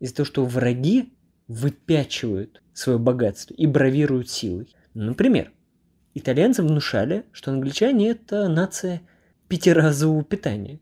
из-за 0.00 0.16
того, 0.16 0.26
что 0.26 0.44
враги 0.44 1.12
выпячивают 1.48 2.62
свое 2.72 2.98
богатство 2.98 3.54
и 3.54 3.66
бравируют 3.66 4.30
силой. 4.30 4.74
Например, 4.94 5.52
итальянцам 6.14 6.66
внушали, 6.66 7.24
что 7.32 7.50
англичане– 7.50 8.08
это 8.10 8.48
нация 8.48 9.02
пятиразового 9.48 10.24
питания. 10.24 10.80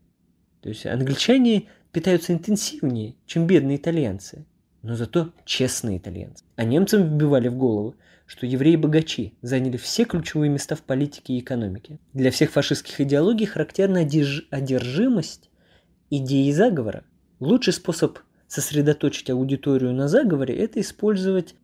То 0.61 0.69
есть 0.69 0.85
англичане 0.85 1.67
питаются 1.91 2.33
интенсивнее, 2.33 3.15
чем 3.25 3.45
бедные 3.45 3.77
итальянцы, 3.77 4.45
но 4.81 4.95
зато 4.95 5.31
честные 5.45 5.97
итальянцы. 5.97 6.43
А 6.55 6.63
немцам 6.63 7.03
вбивали 7.03 7.49
в 7.49 7.55
голову, 7.55 7.95
что 8.25 8.47
евреи-богачи 8.47 9.33
заняли 9.41 9.77
все 9.77 10.05
ключевые 10.05 10.49
места 10.49 10.75
в 10.75 10.81
политике 10.81 11.33
и 11.33 11.39
экономике. 11.39 11.99
Для 12.13 12.31
всех 12.31 12.51
фашистских 12.51 13.01
идеологий 13.01 13.45
характерна 13.45 13.99
одержимость 13.99 15.49
идеи 16.09 16.51
заговора. 16.51 17.03
Лучший 17.39 17.73
способ 17.73 18.19
сосредоточить 18.53 19.31
аудиторию 19.31 19.93
на 19.93 20.07
заговоре– 20.07 20.55
это 20.57 20.79
использовать 20.79 21.55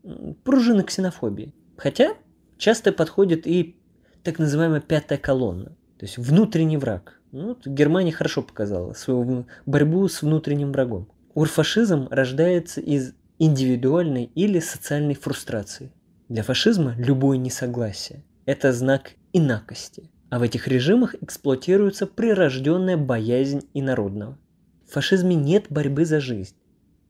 пружины 0.43 0.81
ксенофобии. 0.81 1.53
Хотя 1.77 2.15
часто 2.57 2.91
подходит 2.91 3.45
и 3.45 3.79
так 4.23 4.39
называемая 4.39 4.81
пятая 4.81 5.19
колонна, 5.19 5.77
то 5.99 6.05
есть 6.05 6.17
внутренний 6.17 6.77
враг. 6.77 7.19
Ну, 7.31 7.55
Германия 7.63 8.11
хорошо 8.11 8.41
показала 8.41 8.93
свою 8.93 9.45
борьбу 9.67 10.07
с 10.07 10.23
внутренним 10.23 10.71
врагом. 10.71 11.07
Урфашизм 11.35 12.07
рождается 12.09 12.81
из 12.81 13.13
индивидуальной 13.37 14.31
или 14.33 14.59
социальной 14.59 15.13
фрустрации. 15.13 15.91
Для 16.27 16.41
фашизма 16.41 16.95
любое 16.97 17.37
несогласие– 17.37 18.23
это 18.45 18.73
знак 18.73 19.11
инакости, 19.31 20.09
а 20.31 20.39
в 20.39 20.41
этих 20.41 20.67
режимах 20.67 21.13
эксплуатируется 21.21 22.07
прирожденная 22.07 22.97
боязнь 22.97 23.61
инородного. 23.75 24.39
В 24.87 24.93
фашизме 24.93 25.35
нет 25.35 25.67
борьбы 25.69 26.03
за 26.03 26.19
жизнь, 26.19 26.55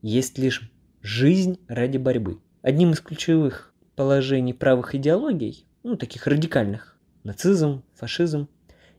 есть 0.02 0.38
лишь 0.38 0.70
жизнь 1.02 1.58
ради 1.68 1.96
борьбы. 1.96 2.38
Одним 2.62 2.92
из 2.92 3.00
ключевых 3.00 3.72
положений 3.96 4.54
правых 4.54 4.94
идеологий, 4.94 5.66
ну, 5.82 5.96
таких 5.96 6.26
радикальных, 6.26 6.98
нацизм, 7.24 7.82
фашизм, 7.94 8.48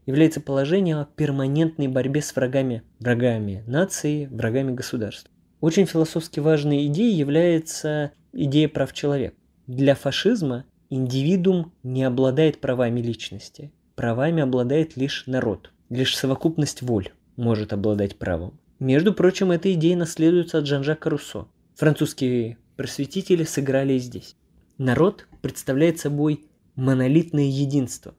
является 0.06 0.42
положение 0.42 0.98
о 0.98 1.06
перманентной 1.06 1.88
борьбе 1.88 2.22
с 2.22 2.36
врагами, 2.36 2.84
врагами 3.00 3.64
нации, 3.68 4.26
врагами 4.28 4.74
государства. 4.74 5.30
Очень 5.60 5.86
философски 5.86 6.40
важной 6.40 6.88
идеей 6.88 7.16
является 7.16 8.12
идея 8.34 8.68
прав 8.68 8.94
человека. 8.94 9.36
Для 9.68 9.94
фашизма 9.94 10.66
индивидуум 10.90 11.72
не 11.84 12.04
обладает 12.04 12.60
правами 12.60 13.00
личности. 13.00 13.72
Правами 13.96 14.42
обладает 14.42 14.98
лишь 14.98 15.28
народ. 15.28 15.72
Лишь 15.90 16.18
совокупность 16.18 16.82
воль 16.82 17.12
может 17.36 17.74
обладать 17.74 18.18
правом. 18.18 18.60
Между 18.82 19.14
прочим, 19.14 19.52
эта 19.52 19.72
идея 19.76 19.96
наследуется 19.96 20.58
от 20.58 20.66
Жан-Жака 20.66 21.12
Руссо. 21.12 21.46
Французские 21.76 22.58
просветители 22.78 23.44
сыграли 23.44 23.94
и 23.94 24.00
здесь. 24.00 24.36
Народ 24.80 25.28
представляет 25.44 26.00
собой 26.00 26.48
монолитное 26.76 27.44
единство, 27.44 28.16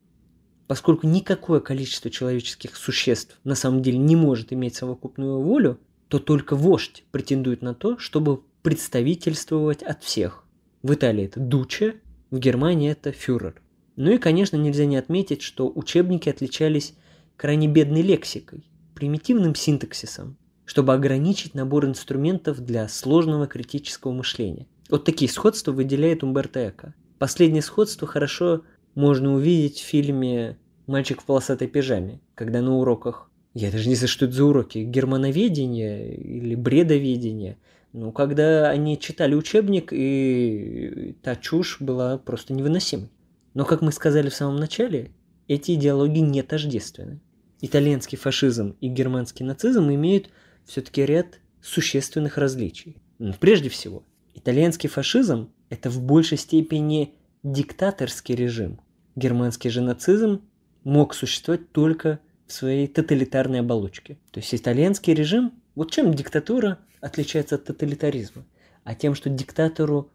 поскольку 0.69 1.09
никакое 1.09 1.59
количество 1.59 2.13
человеческих 2.13 2.77
существ 2.77 3.41
на 3.43 3.57
самом 3.57 3.83
деле 3.83 3.99
не 3.99 4.15
может 4.15 4.53
иметь 4.53 4.77
совокупную 4.77 5.41
волю, 5.41 5.81
то 6.07 6.21
только 6.21 6.55
вождь 6.55 7.03
претендует 7.11 7.61
на 7.61 7.75
то, 7.75 7.99
чтобы 7.99 8.43
представительствовать 8.63 9.83
от 9.83 10.05
всех. 10.05 10.45
В 10.85 10.95
Италии 10.95 11.25
это 11.25 11.41
Дуче, 11.41 11.97
в 12.31 12.39
Германии 12.39 12.93
это 12.93 13.11
фюрер. 13.11 13.61
Ну 13.97 14.13
и, 14.13 14.19
конечно, 14.19 14.55
нельзя 14.55 14.87
не 14.87 14.97
отметить, 14.97 15.43
что 15.43 15.69
учебники 15.75 16.29
отличались 16.29 16.95
крайне 17.37 17.67
бедной 17.67 18.03
лексикой, 18.03 18.65
примитивным 18.95 19.57
синтаксисом, 19.57 20.37
чтобы 20.73 20.95
ограничить 20.95 21.55
набор 21.55 21.85
инструментов 21.85 22.65
для 22.65 22.89
сложного 22.89 23.47
критического 23.47 24.13
мышления. 24.13 24.67
Вот 24.89 25.05
такие 25.05 25.31
сходства 25.31 25.71
выделяет 25.71 26.25
Умберто 26.25 26.67
Эко. 26.67 26.95
Последнее 27.19 27.61
сходство 27.61 28.09
хорошо 28.09 28.63
можно 28.95 29.35
увидеть 29.35 29.81
в 29.81 29.85
фильме 29.85 30.57
«Мальчик 30.87 31.21
в 31.21 31.27
полосатой 31.27 31.69
пижаме», 31.69 32.21
когда 32.35 32.63
на 32.63 32.75
уроках, 32.75 33.31
я 33.53 33.71
даже 33.71 33.87
не 33.87 33.97
знаю, 33.97 34.09
что 34.09 34.25
это 34.25 34.35
за 34.35 34.45
уроки, 34.47 34.79
германоведения 34.79 36.11
или 36.15 36.55
бредоведения, 36.55 37.59
ну, 37.93 38.11
когда 38.11 38.71
они 38.71 38.99
читали 38.99 39.35
учебник, 39.35 39.93
и 39.93 41.15
та 41.23 41.37
чушь 41.37 41.83
была 41.83 42.17
просто 42.17 42.55
невыносимой. 42.55 43.11
Но, 43.53 43.67
как 43.67 43.83
мы 43.83 43.93
сказали 43.93 44.31
в 44.31 44.35
самом 44.35 44.57
начале, 44.57 45.11
эти 45.49 45.73
идеологии 45.73 46.21
не 46.21 46.41
тождественны. 46.41 47.21
Итальянский 47.61 48.17
фашизм 48.17 48.75
и 48.81 48.89
германский 48.89 49.45
нацизм 49.45 49.91
имеют 49.91 50.31
все-таки 50.67 51.05
ряд 51.05 51.41
существенных 51.61 52.39
различий. 52.39 52.97
Прежде 53.41 53.69
всего, 53.69 54.03
итальянский 54.35 54.89
фашизм– 54.89 55.51
это 55.71 55.91
в 55.91 56.03
большей 56.03 56.39
степени 56.39 57.15
диктаторский 57.43 58.35
режим. 58.35 58.81
Германский 59.17 59.69
же 59.69 59.81
нацизм 59.81 60.43
мог 60.85 61.15
существовать 61.15 61.71
только 61.73 62.21
в 62.47 62.53
своей 62.53 62.87
тоталитарной 62.87 63.61
оболочке. 63.61 64.19
То 64.31 64.41
есть 64.41 64.55
итальянский 64.55 65.15
режим, 65.15 65.53
вот 65.75 65.91
чем 65.91 66.13
диктатура 66.15 66.79
отличается 67.01 67.55
от 67.55 67.65
тоталитаризма? 67.65 68.45
А 68.85 68.95
тем, 68.95 69.15
что 69.15 69.31
диктатору 69.31 70.11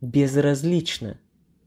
безразлично, 0.00 1.18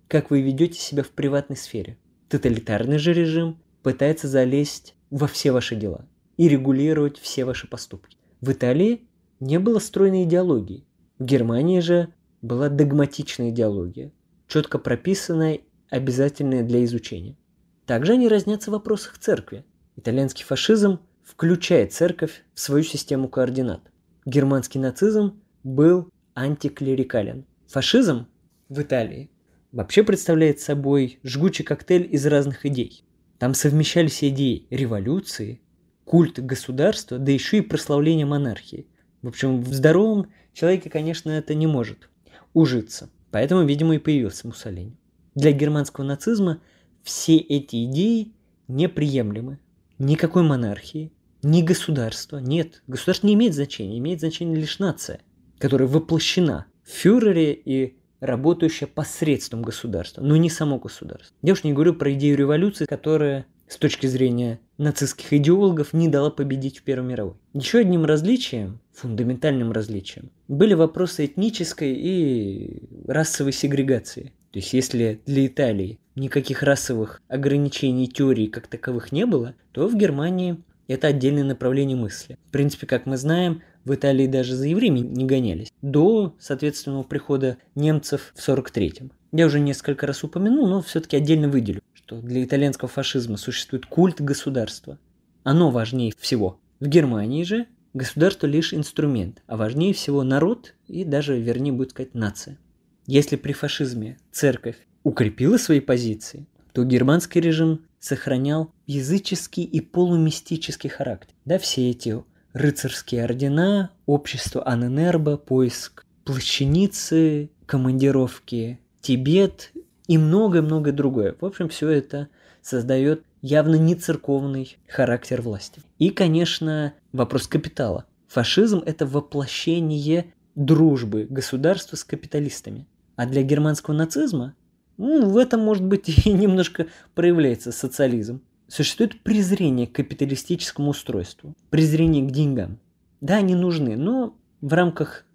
как 0.07 0.29
вы 0.29 0.41
ведете 0.41 0.79
себя 0.79 1.03
в 1.03 1.09
приватной 1.09 1.57
сфере. 1.57 1.97
Тоталитарный 2.29 2.97
же 2.97 3.13
режим 3.13 3.57
пытается 3.81 4.27
залезть 4.27 4.95
во 5.09 5.27
все 5.27 5.51
ваши 5.51 5.75
дела 5.75 6.05
и 6.37 6.49
регулировать 6.49 7.17
все 7.17 7.45
ваши 7.45 7.67
поступки. 7.67 8.14
В 8.41 8.51
Италии 8.51 9.07
не 9.39 9.59
было 9.59 9.79
стройной 9.79 10.23
идеологии. 10.23 10.85
В 11.19 11.25
Германии 11.25 11.79
же 11.79 12.09
была 12.41 12.69
догматичная 12.69 13.49
идеология, 13.49 14.11
четко 14.47 14.77
прописанная, 14.79 15.61
обязательная 15.89 16.63
для 16.63 16.83
изучения. 16.85 17.37
Также 17.85 18.13
они 18.13 18.27
разнятся 18.27 18.69
в 18.69 18.73
вопросах 18.73 19.17
церкви. 19.17 19.65
Итальянский 19.95 20.43
фашизм 20.43 20.99
включает 21.23 21.93
церковь 21.93 22.43
в 22.53 22.59
свою 22.59 22.83
систему 22.83 23.29
координат. 23.29 23.81
Германский 24.25 24.79
нацизм 24.79 25.41
был 25.63 26.09
антиклерикален. 26.35 27.45
Фашизм 27.67 28.27
в 28.69 28.81
Италии 28.81 29.29
вообще 29.71 30.03
представляет 30.03 30.59
собой 30.59 31.19
жгучий 31.23 31.63
коктейль 31.63 32.07
из 32.11 32.25
разных 32.25 32.65
идей. 32.65 33.03
Там 33.37 33.53
совмещались 33.53 34.23
идеи 34.23 34.67
революции, 34.69 35.61
культ 36.05 36.39
государства, 36.39 37.17
да 37.17 37.31
еще 37.31 37.57
и 37.57 37.61
прославление 37.61 38.25
монархии. 38.25 38.87
В 39.21 39.27
общем, 39.27 39.61
в 39.61 39.73
здоровом 39.73 40.27
человеке, 40.53 40.89
конечно, 40.89 41.31
это 41.31 41.53
не 41.55 41.67
может 41.67 42.09
ужиться. 42.53 43.09
Поэтому, 43.31 43.65
видимо, 43.65 43.95
и 43.95 43.99
появился 43.99 44.47
Муссолини. 44.47 44.95
Для 45.33 45.51
германского 45.51 46.05
нацизма 46.05 46.61
все 47.03 47.37
эти 47.37 47.85
идеи 47.85 48.33
неприемлемы. 48.67 49.59
Никакой 49.97 50.43
монархии, 50.43 51.11
ни 51.43 51.61
государства. 51.61 52.37
Нет, 52.37 52.83
государство 52.87 53.27
не 53.27 53.33
имеет 53.33 53.53
значения, 53.53 53.97
имеет 53.97 54.19
значение 54.19 54.57
лишь 54.57 54.79
нация, 54.79 55.19
которая 55.57 55.87
воплощена 55.87 56.65
в 56.83 56.89
фюрере 56.89 57.53
и 57.53 57.97
работающая 58.19 58.87
посредством 58.87 59.61
государства, 59.61 60.21
но 60.21 60.35
не 60.35 60.49
само 60.49 60.79
государство. 60.79 61.35
Я 61.41 61.53
уж 61.53 61.63
не 61.63 61.73
говорю 61.73 61.93
про 61.93 62.13
идею 62.13 62.37
революции, 62.37 62.85
которая 62.85 63.45
с 63.67 63.77
точки 63.77 64.07
зрения 64.07 64.59
нацистских 64.77 65.33
идеологов 65.33 65.93
не 65.93 66.07
дала 66.07 66.29
победить 66.29 66.79
в 66.79 66.83
Первой 66.83 67.07
мировой. 67.07 67.35
Еще 67.53 67.79
одним 67.79 68.05
различием, 68.05 68.79
фундаментальным 68.93 69.71
различием, 69.71 70.29
были 70.47 70.73
вопросы 70.73 71.25
этнической 71.25 71.93
и 71.93 72.83
расовой 73.07 73.53
сегрегации. 73.53 74.33
То 74.51 74.59
есть 74.59 74.73
если 74.73 75.19
для 75.25 75.47
Италии 75.47 75.99
никаких 76.15 76.63
расовых 76.63 77.21
ограничений 77.27 78.07
теории 78.07 78.47
как 78.47 78.67
таковых 78.67 79.11
не 79.11 79.25
было, 79.25 79.55
то 79.71 79.87
в 79.87 79.97
Германии 79.97 80.57
это 80.87 81.07
отдельное 81.07 81.43
направление 81.43 81.97
мысли. 81.97 82.37
В 82.47 82.51
принципе, 82.51 82.87
как 82.87 83.05
мы 83.05 83.17
знаем, 83.17 83.61
в 83.85 83.93
Италии 83.93 84.27
даже 84.27 84.55
за 84.55 84.67
евреями 84.67 84.99
не 84.99 85.25
гонялись. 85.25 85.71
До, 85.81 86.35
соответственного 86.39 87.03
прихода 87.03 87.57
немцев 87.75 88.33
в 88.35 88.47
43-м. 88.47 89.11
Я 89.31 89.47
уже 89.47 89.59
несколько 89.59 90.07
раз 90.07 90.23
упомянул, 90.23 90.67
но 90.67 90.81
все-таки 90.81 91.17
отдельно 91.17 91.49
выделю, 91.49 91.81
что 92.05 92.21
для 92.21 92.43
итальянского 92.43 92.87
фашизма 92.87 93.35
существует 93.35 93.87
культ 93.87 94.21
государства. 94.21 94.99
Оно 95.43 95.71
важнее 95.71 96.13
всего. 96.19 96.59
В 96.79 96.85
Германии 96.85 97.43
же 97.43 97.65
государство 97.95 98.45
лишь 98.45 98.75
инструмент, 98.75 99.41
а 99.47 99.57
важнее 99.57 99.91
всего 99.95 100.21
народ 100.21 100.75
и 100.87 101.03
даже, 101.03 101.39
вернее, 101.39 101.71
будет 101.71 101.91
сказать, 101.91 102.13
нация. 102.13 102.59
Если 103.07 103.37
при 103.37 103.53
фашизме 103.53 104.19
церковь 104.31 104.77
укрепила 105.03 105.57
свои 105.57 105.79
позиции, 105.79 106.45
то 106.73 106.83
германский 106.83 107.39
режим 107.39 107.85
сохранял 107.99 108.71
языческий 108.85 109.63
и 109.63 109.81
полумистический 109.81 110.91
характер. 110.91 111.33
Да, 111.45 111.57
все 111.57 111.89
эти 111.89 112.23
рыцарские 112.53 113.23
ордена, 113.23 113.89
общество 114.05 114.61
Аненербо, 114.63 115.37
поиск 115.37 116.05
плащаницы, 116.23 117.49
командировки, 117.65 118.79
Тибет 119.01 119.71
и 120.07 120.17
многое-многое 120.17 120.93
другое. 120.93 121.35
В 121.39 121.45
общем, 121.45 121.69
все 121.69 121.89
это 121.89 122.27
создает 122.61 123.23
явно 123.41 123.75
не 123.75 123.95
церковный 123.95 124.77
характер 124.87 125.41
власти. 125.41 125.81
И, 125.99 126.09
конечно, 126.09 126.93
вопрос 127.11 127.47
капитала. 127.47 128.05
Фашизм– 128.27 128.81
это 128.85 129.05
воплощение 129.05 130.33
дружбы 130.55 131.27
государства 131.29 131.95
с 131.95 132.03
капиталистами. 132.03 132.87
А 133.15 133.25
для 133.25 133.43
германского 133.43 133.93
нацизма 133.93 134.55
ну, 134.97 135.29
в 135.29 135.37
этом, 135.37 135.61
может 135.61 135.83
быть, 135.83 136.09
и 136.25 136.31
немножко 136.31 136.87
проявляется 137.13 137.71
социализм. 137.71 138.41
Существует 138.67 139.21
презрение 139.21 139.85
к 139.85 139.93
капиталистическому 139.93 140.89
устройству, 140.89 141.55
презрение 141.69 142.27
к 142.27 142.31
деньгам. 142.31 142.79
Да, 143.21 143.37
они 143.37 143.55
нужны, 143.55 143.95
но 143.95 144.35
в 144.61 144.73
рамках 144.73 145.25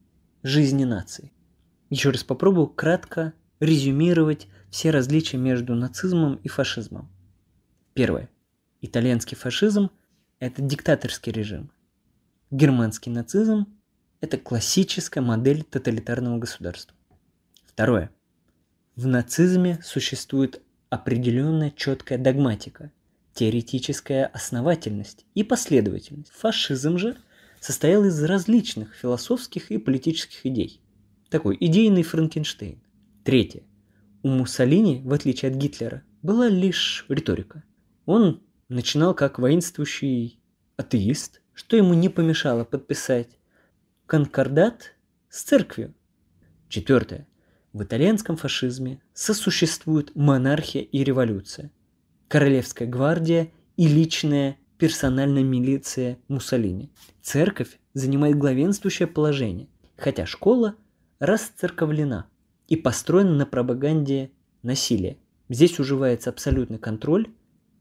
жизни 0.42 0.84
нации. 0.84 1.32
Еще 1.90 2.10
раз 2.10 2.24
попробую 2.24 2.66
кратко 2.66 3.32
резюмировать 3.60 4.48
все 4.70 4.90
различия 4.90 5.36
между 5.36 5.74
нацизмом 5.74 6.36
и 6.36 6.48
фашизмом. 6.48 7.10
Первое. 7.94 8.30
Итальянский 8.80 9.36
фашизм– 9.36 9.90
это 10.38 10.62
диктаторский 10.62 11.32
режим. 11.32 11.70
Германский 12.50 13.10
нацизм– 13.10 13.66
это 14.20 14.38
классическая 14.38 15.20
модель 15.20 15.64
тоталитарного 15.64 16.38
государства. 16.38 16.96
Второе. 17.66 18.10
В 18.96 19.06
нацизме 19.06 19.80
существует 19.82 20.62
определенная 20.88 21.70
четкая 21.70 22.18
догматика, 22.18 22.92
теоретическая 23.34 24.26
основательность 24.26 25.24
и 25.34 25.44
последовательность. 25.44 26.32
Фашизм 26.32 26.98
же 26.98 27.16
состоял 27.60 28.04
из 28.04 28.22
различных 28.22 28.94
философских 28.94 29.70
и 29.70 29.78
политических 29.78 30.44
идей. 30.46 30.80
Такой 31.28 31.56
идейный 31.60 32.02
Франкенштейн. 32.02 32.82
Третье. 33.24 33.62
У 34.22 34.28
Муссолини, 34.28 35.00
в 35.04 35.12
отличие 35.14 35.50
от 35.50 35.56
Гитлера, 35.56 36.02
была 36.22 36.48
лишь 36.48 37.06
риторика. 37.08 37.64
Он 38.04 38.42
начинал 38.68 39.14
как 39.14 39.38
воинствующий 39.38 40.40
атеист, 40.76 41.40
что 41.54 41.76
ему 41.76 41.94
не 41.94 42.08
помешало 42.08 42.64
подписать 42.64 43.38
конкордат 44.06 44.94
с 45.28 45.42
церковью. 45.42 45.94
Четвертое. 46.68 47.26
В 47.72 47.82
итальянском 47.82 48.36
фашизме 48.36 49.00
сосуществуют 49.14 50.14
монархия 50.14 50.82
и 50.82 51.04
революция, 51.04 51.70
королевская 52.28 52.88
гвардия 52.88 53.52
и 53.76 53.86
личная 53.86 54.58
персональная 54.76 55.44
милиция 55.44 56.18
Муссолини. 56.28 56.90
Церковь 57.22 57.78
занимает 57.94 58.36
главенствующее 58.36 59.06
положение, 59.06 59.68
хотя 59.96 60.26
школа 60.26 60.74
расцерковлена 61.20 62.29
и 62.70 62.76
построена 62.76 63.34
на 63.34 63.44
пропаганде 63.44 64.30
насилия. 64.62 65.18
Здесь 65.50 65.78
уживается 65.78 66.30
абсолютный 66.30 66.78
контроль 66.78 67.28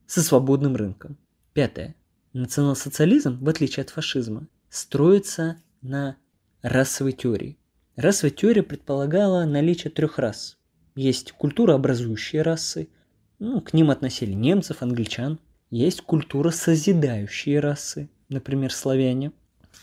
со 0.08 0.22
свободным 0.22 0.76
рынком. 0.76 1.18
Пятое. 1.54 1.96
Национал-социализм, 2.34 3.38
в 3.40 3.48
отличие 3.48 3.84
от 3.84 3.92
фашизма, 3.92 4.48
строится 4.70 5.62
на 5.82 6.18
расовой 6.62 7.14
теории. 7.14 7.58
Расовая 7.96 8.32
теория 8.32 8.64
предполагала 8.64 9.46
наличие 9.46 9.92
трех 9.92 10.18
рас. 10.18 10.58
Есть 10.96 11.32
культурообразующие 11.34 12.42
расы, 12.42 12.90
ну, 13.38 13.62
к 13.62 13.74
ним 13.74 13.92
относили 13.92 14.34
немцев, 14.34 14.82
англичан. 14.82 15.40
Есть 15.70 16.02
культура 16.02 16.50
созидающие 16.50 17.60
расы, 17.60 18.10
например, 18.28 18.74
славяне. 18.74 19.32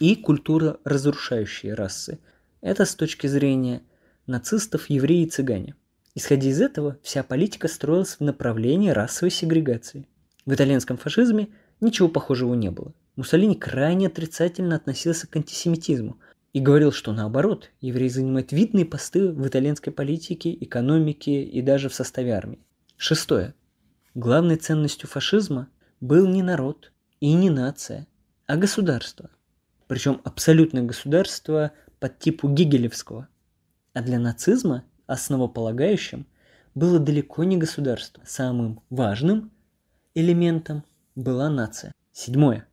И 0.01 0.17
культура 0.17 0.79
разрушающие 0.85 1.75
расы. 1.75 2.19
Это 2.61 2.85
с 2.85 2.95
точки 2.95 3.29
зрения 3.29 3.83
нацистов, 4.27 4.91
евреи 4.91 5.25
и 5.25 5.29
цыгане. 5.29 5.75
Исходя 6.15 6.49
из 6.49 6.61
этого, 6.61 6.99
вся 7.03 7.23
политика 7.23 7.69
строилась 7.69 8.17
в 8.17 8.21
направлении 8.21 8.91
расовой 8.91 9.31
сегрегации. 9.31 10.07
В 10.45 10.55
итальянском 10.55 10.97
фашизме 10.97 11.49
ничего 11.81 12.09
похожего 12.09 12.55
не 12.55 12.71
было. 12.71 12.95
Муссолини 13.17 13.55
крайне 13.55 14.07
отрицательно 14.07 14.77
относился 14.77 15.27
к 15.27 15.37
антисемитизму, 15.37 16.19
и 16.57 16.61
говорил, 16.61 16.91
что 16.91 17.13
наоборот, 17.13 17.71
евреи 17.83 18.09
занимают 18.09 18.51
видные 18.51 18.87
посты 18.87 19.31
в 19.31 19.47
итальянской 19.47 19.93
политике, 19.93 20.57
экономике 20.59 21.43
и 21.43 21.61
даже 21.61 21.91
в 21.91 21.95
составе 21.95 22.33
армии. 22.33 22.61
Шестое. 22.97 23.55
Главной 24.15 24.57
ценностью 24.57 25.07
фашизма 25.07 25.69
был 26.01 26.27
не 26.27 26.43
народ 26.43 26.93
и 27.21 27.35
не 27.35 27.51
нация, 27.51 28.07
а 28.47 28.57
государство. 28.57 29.29
Причем 29.87 30.23
абсолютное 30.25 30.83
государство 30.83 31.73
под 32.01 32.19
типу 32.21 32.49
гегелевского. 32.49 33.29
А 33.97 34.03
для 34.03 34.19
нацизма 34.19 34.85
основополагающим 35.07 36.27
было 36.75 36.99
далеко 36.99 37.45
не 37.45 37.57
государство. 37.57 38.23
Самым 38.27 38.83
важным 38.91 39.51
элементом 40.15 40.85
была 41.15 41.49
нация. 41.49 41.93
Седьмое. 42.13 42.69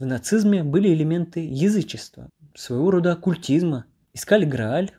В 0.00 0.06
нацизме 0.06 0.64
были 0.64 0.92
элементы 0.92 1.46
язычества, 1.46 2.28
своего 2.56 2.90
рода 2.90 3.12
оккультизма. 3.12 3.86
Искали 4.12 4.44
Грааль, 4.44 4.90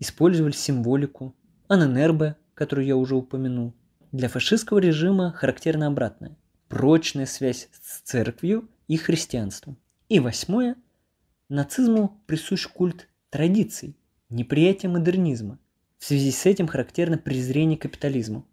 использовали 0.00 0.52
символику, 0.52 1.34
ананербе, 1.66 2.36
которую 2.52 2.86
я 2.86 2.96
уже 2.96 3.16
упомянул. 3.16 3.72
Для 4.12 4.28
фашистского 4.28 4.80
режима 4.80 5.32
характерно 5.32 5.86
обратное. 5.86 6.36
Прочная 6.68 7.24
связь 7.24 7.70
с 7.82 8.02
церковью 8.02 8.68
и 8.86 8.98
христианством. 8.98 9.78
И 10.10 10.20
восьмое. 10.20 10.76
Нацизму 11.48 12.22
присущ 12.26 12.68
культ 12.68 13.08
традиций, 13.30 13.96
неприятие 14.30 14.90
модернизма. 14.90 15.58
В 15.98 16.04
связи 16.04 16.30
с 16.30 16.46
этим 16.46 16.66
характерно 16.66 17.18
презрение 17.18 17.76
к 17.76 17.82
капитализму. 17.82 18.46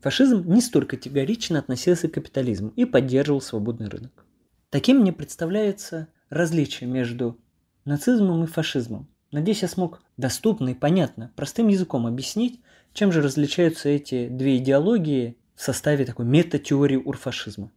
Фашизм 0.00 0.50
не 0.52 0.60
столь 0.60 0.86
категорично 0.86 1.60
относился 1.60 2.08
к 2.08 2.14
капитализму 2.14 2.72
и 2.74 2.84
поддерживал 2.84 3.40
свободный 3.40 3.88
рынок. 3.88 4.26
Таким 4.70 5.00
мне 5.00 5.12
представляется 5.12 6.08
различие 6.28 6.88
между 6.88 7.38
нацизмом 7.84 8.42
и 8.42 8.46
фашизмом. 8.46 9.08
Надеюсь, 9.30 9.62
я 9.62 9.68
смог 9.68 10.02
доступно 10.16 10.70
и 10.70 10.74
понятно, 10.74 11.30
простым 11.36 11.68
языком 11.68 12.06
объяснить, 12.06 12.60
чем 12.92 13.12
же 13.12 13.22
различаются 13.22 13.88
эти 13.88 14.28
две 14.28 14.56
идеологии 14.56 15.36
в 15.54 15.62
составе 15.62 16.04
такой 16.04 16.26
мета-теории 16.26 16.96
урфашизма. 16.96 17.70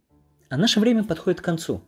А 0.48 0.56
наше 0.56 0.80
время 0.80 1.04
подходит 1.04 1.40
к 1.40 1.44
концу. 1.44 1.82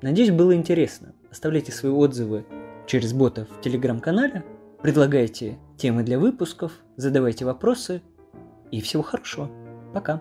Надеюсь, 0.00 0.30
было 0.30 0.54
интересно. 0.54 1.14
Оставляйте 1.30 1.72
свои 1.72 1.92
отзывы 1.92 2.44
через 2.86 3.12
бота 3.12 3.46
в 3.46 3.60
телеграм-канале, 3.62 4.44
предлагайте 4.82 5.58
темы 5.76 6.02
для 6.02 6.18
выпусков, 6.18 6.72
задавайте 6.96 7.44
вопросы 7.44 8.02
и 8.70 8.80
всего 8.80 9.02
хорошего. 9.02 9.50
Пока. 9.94 10.20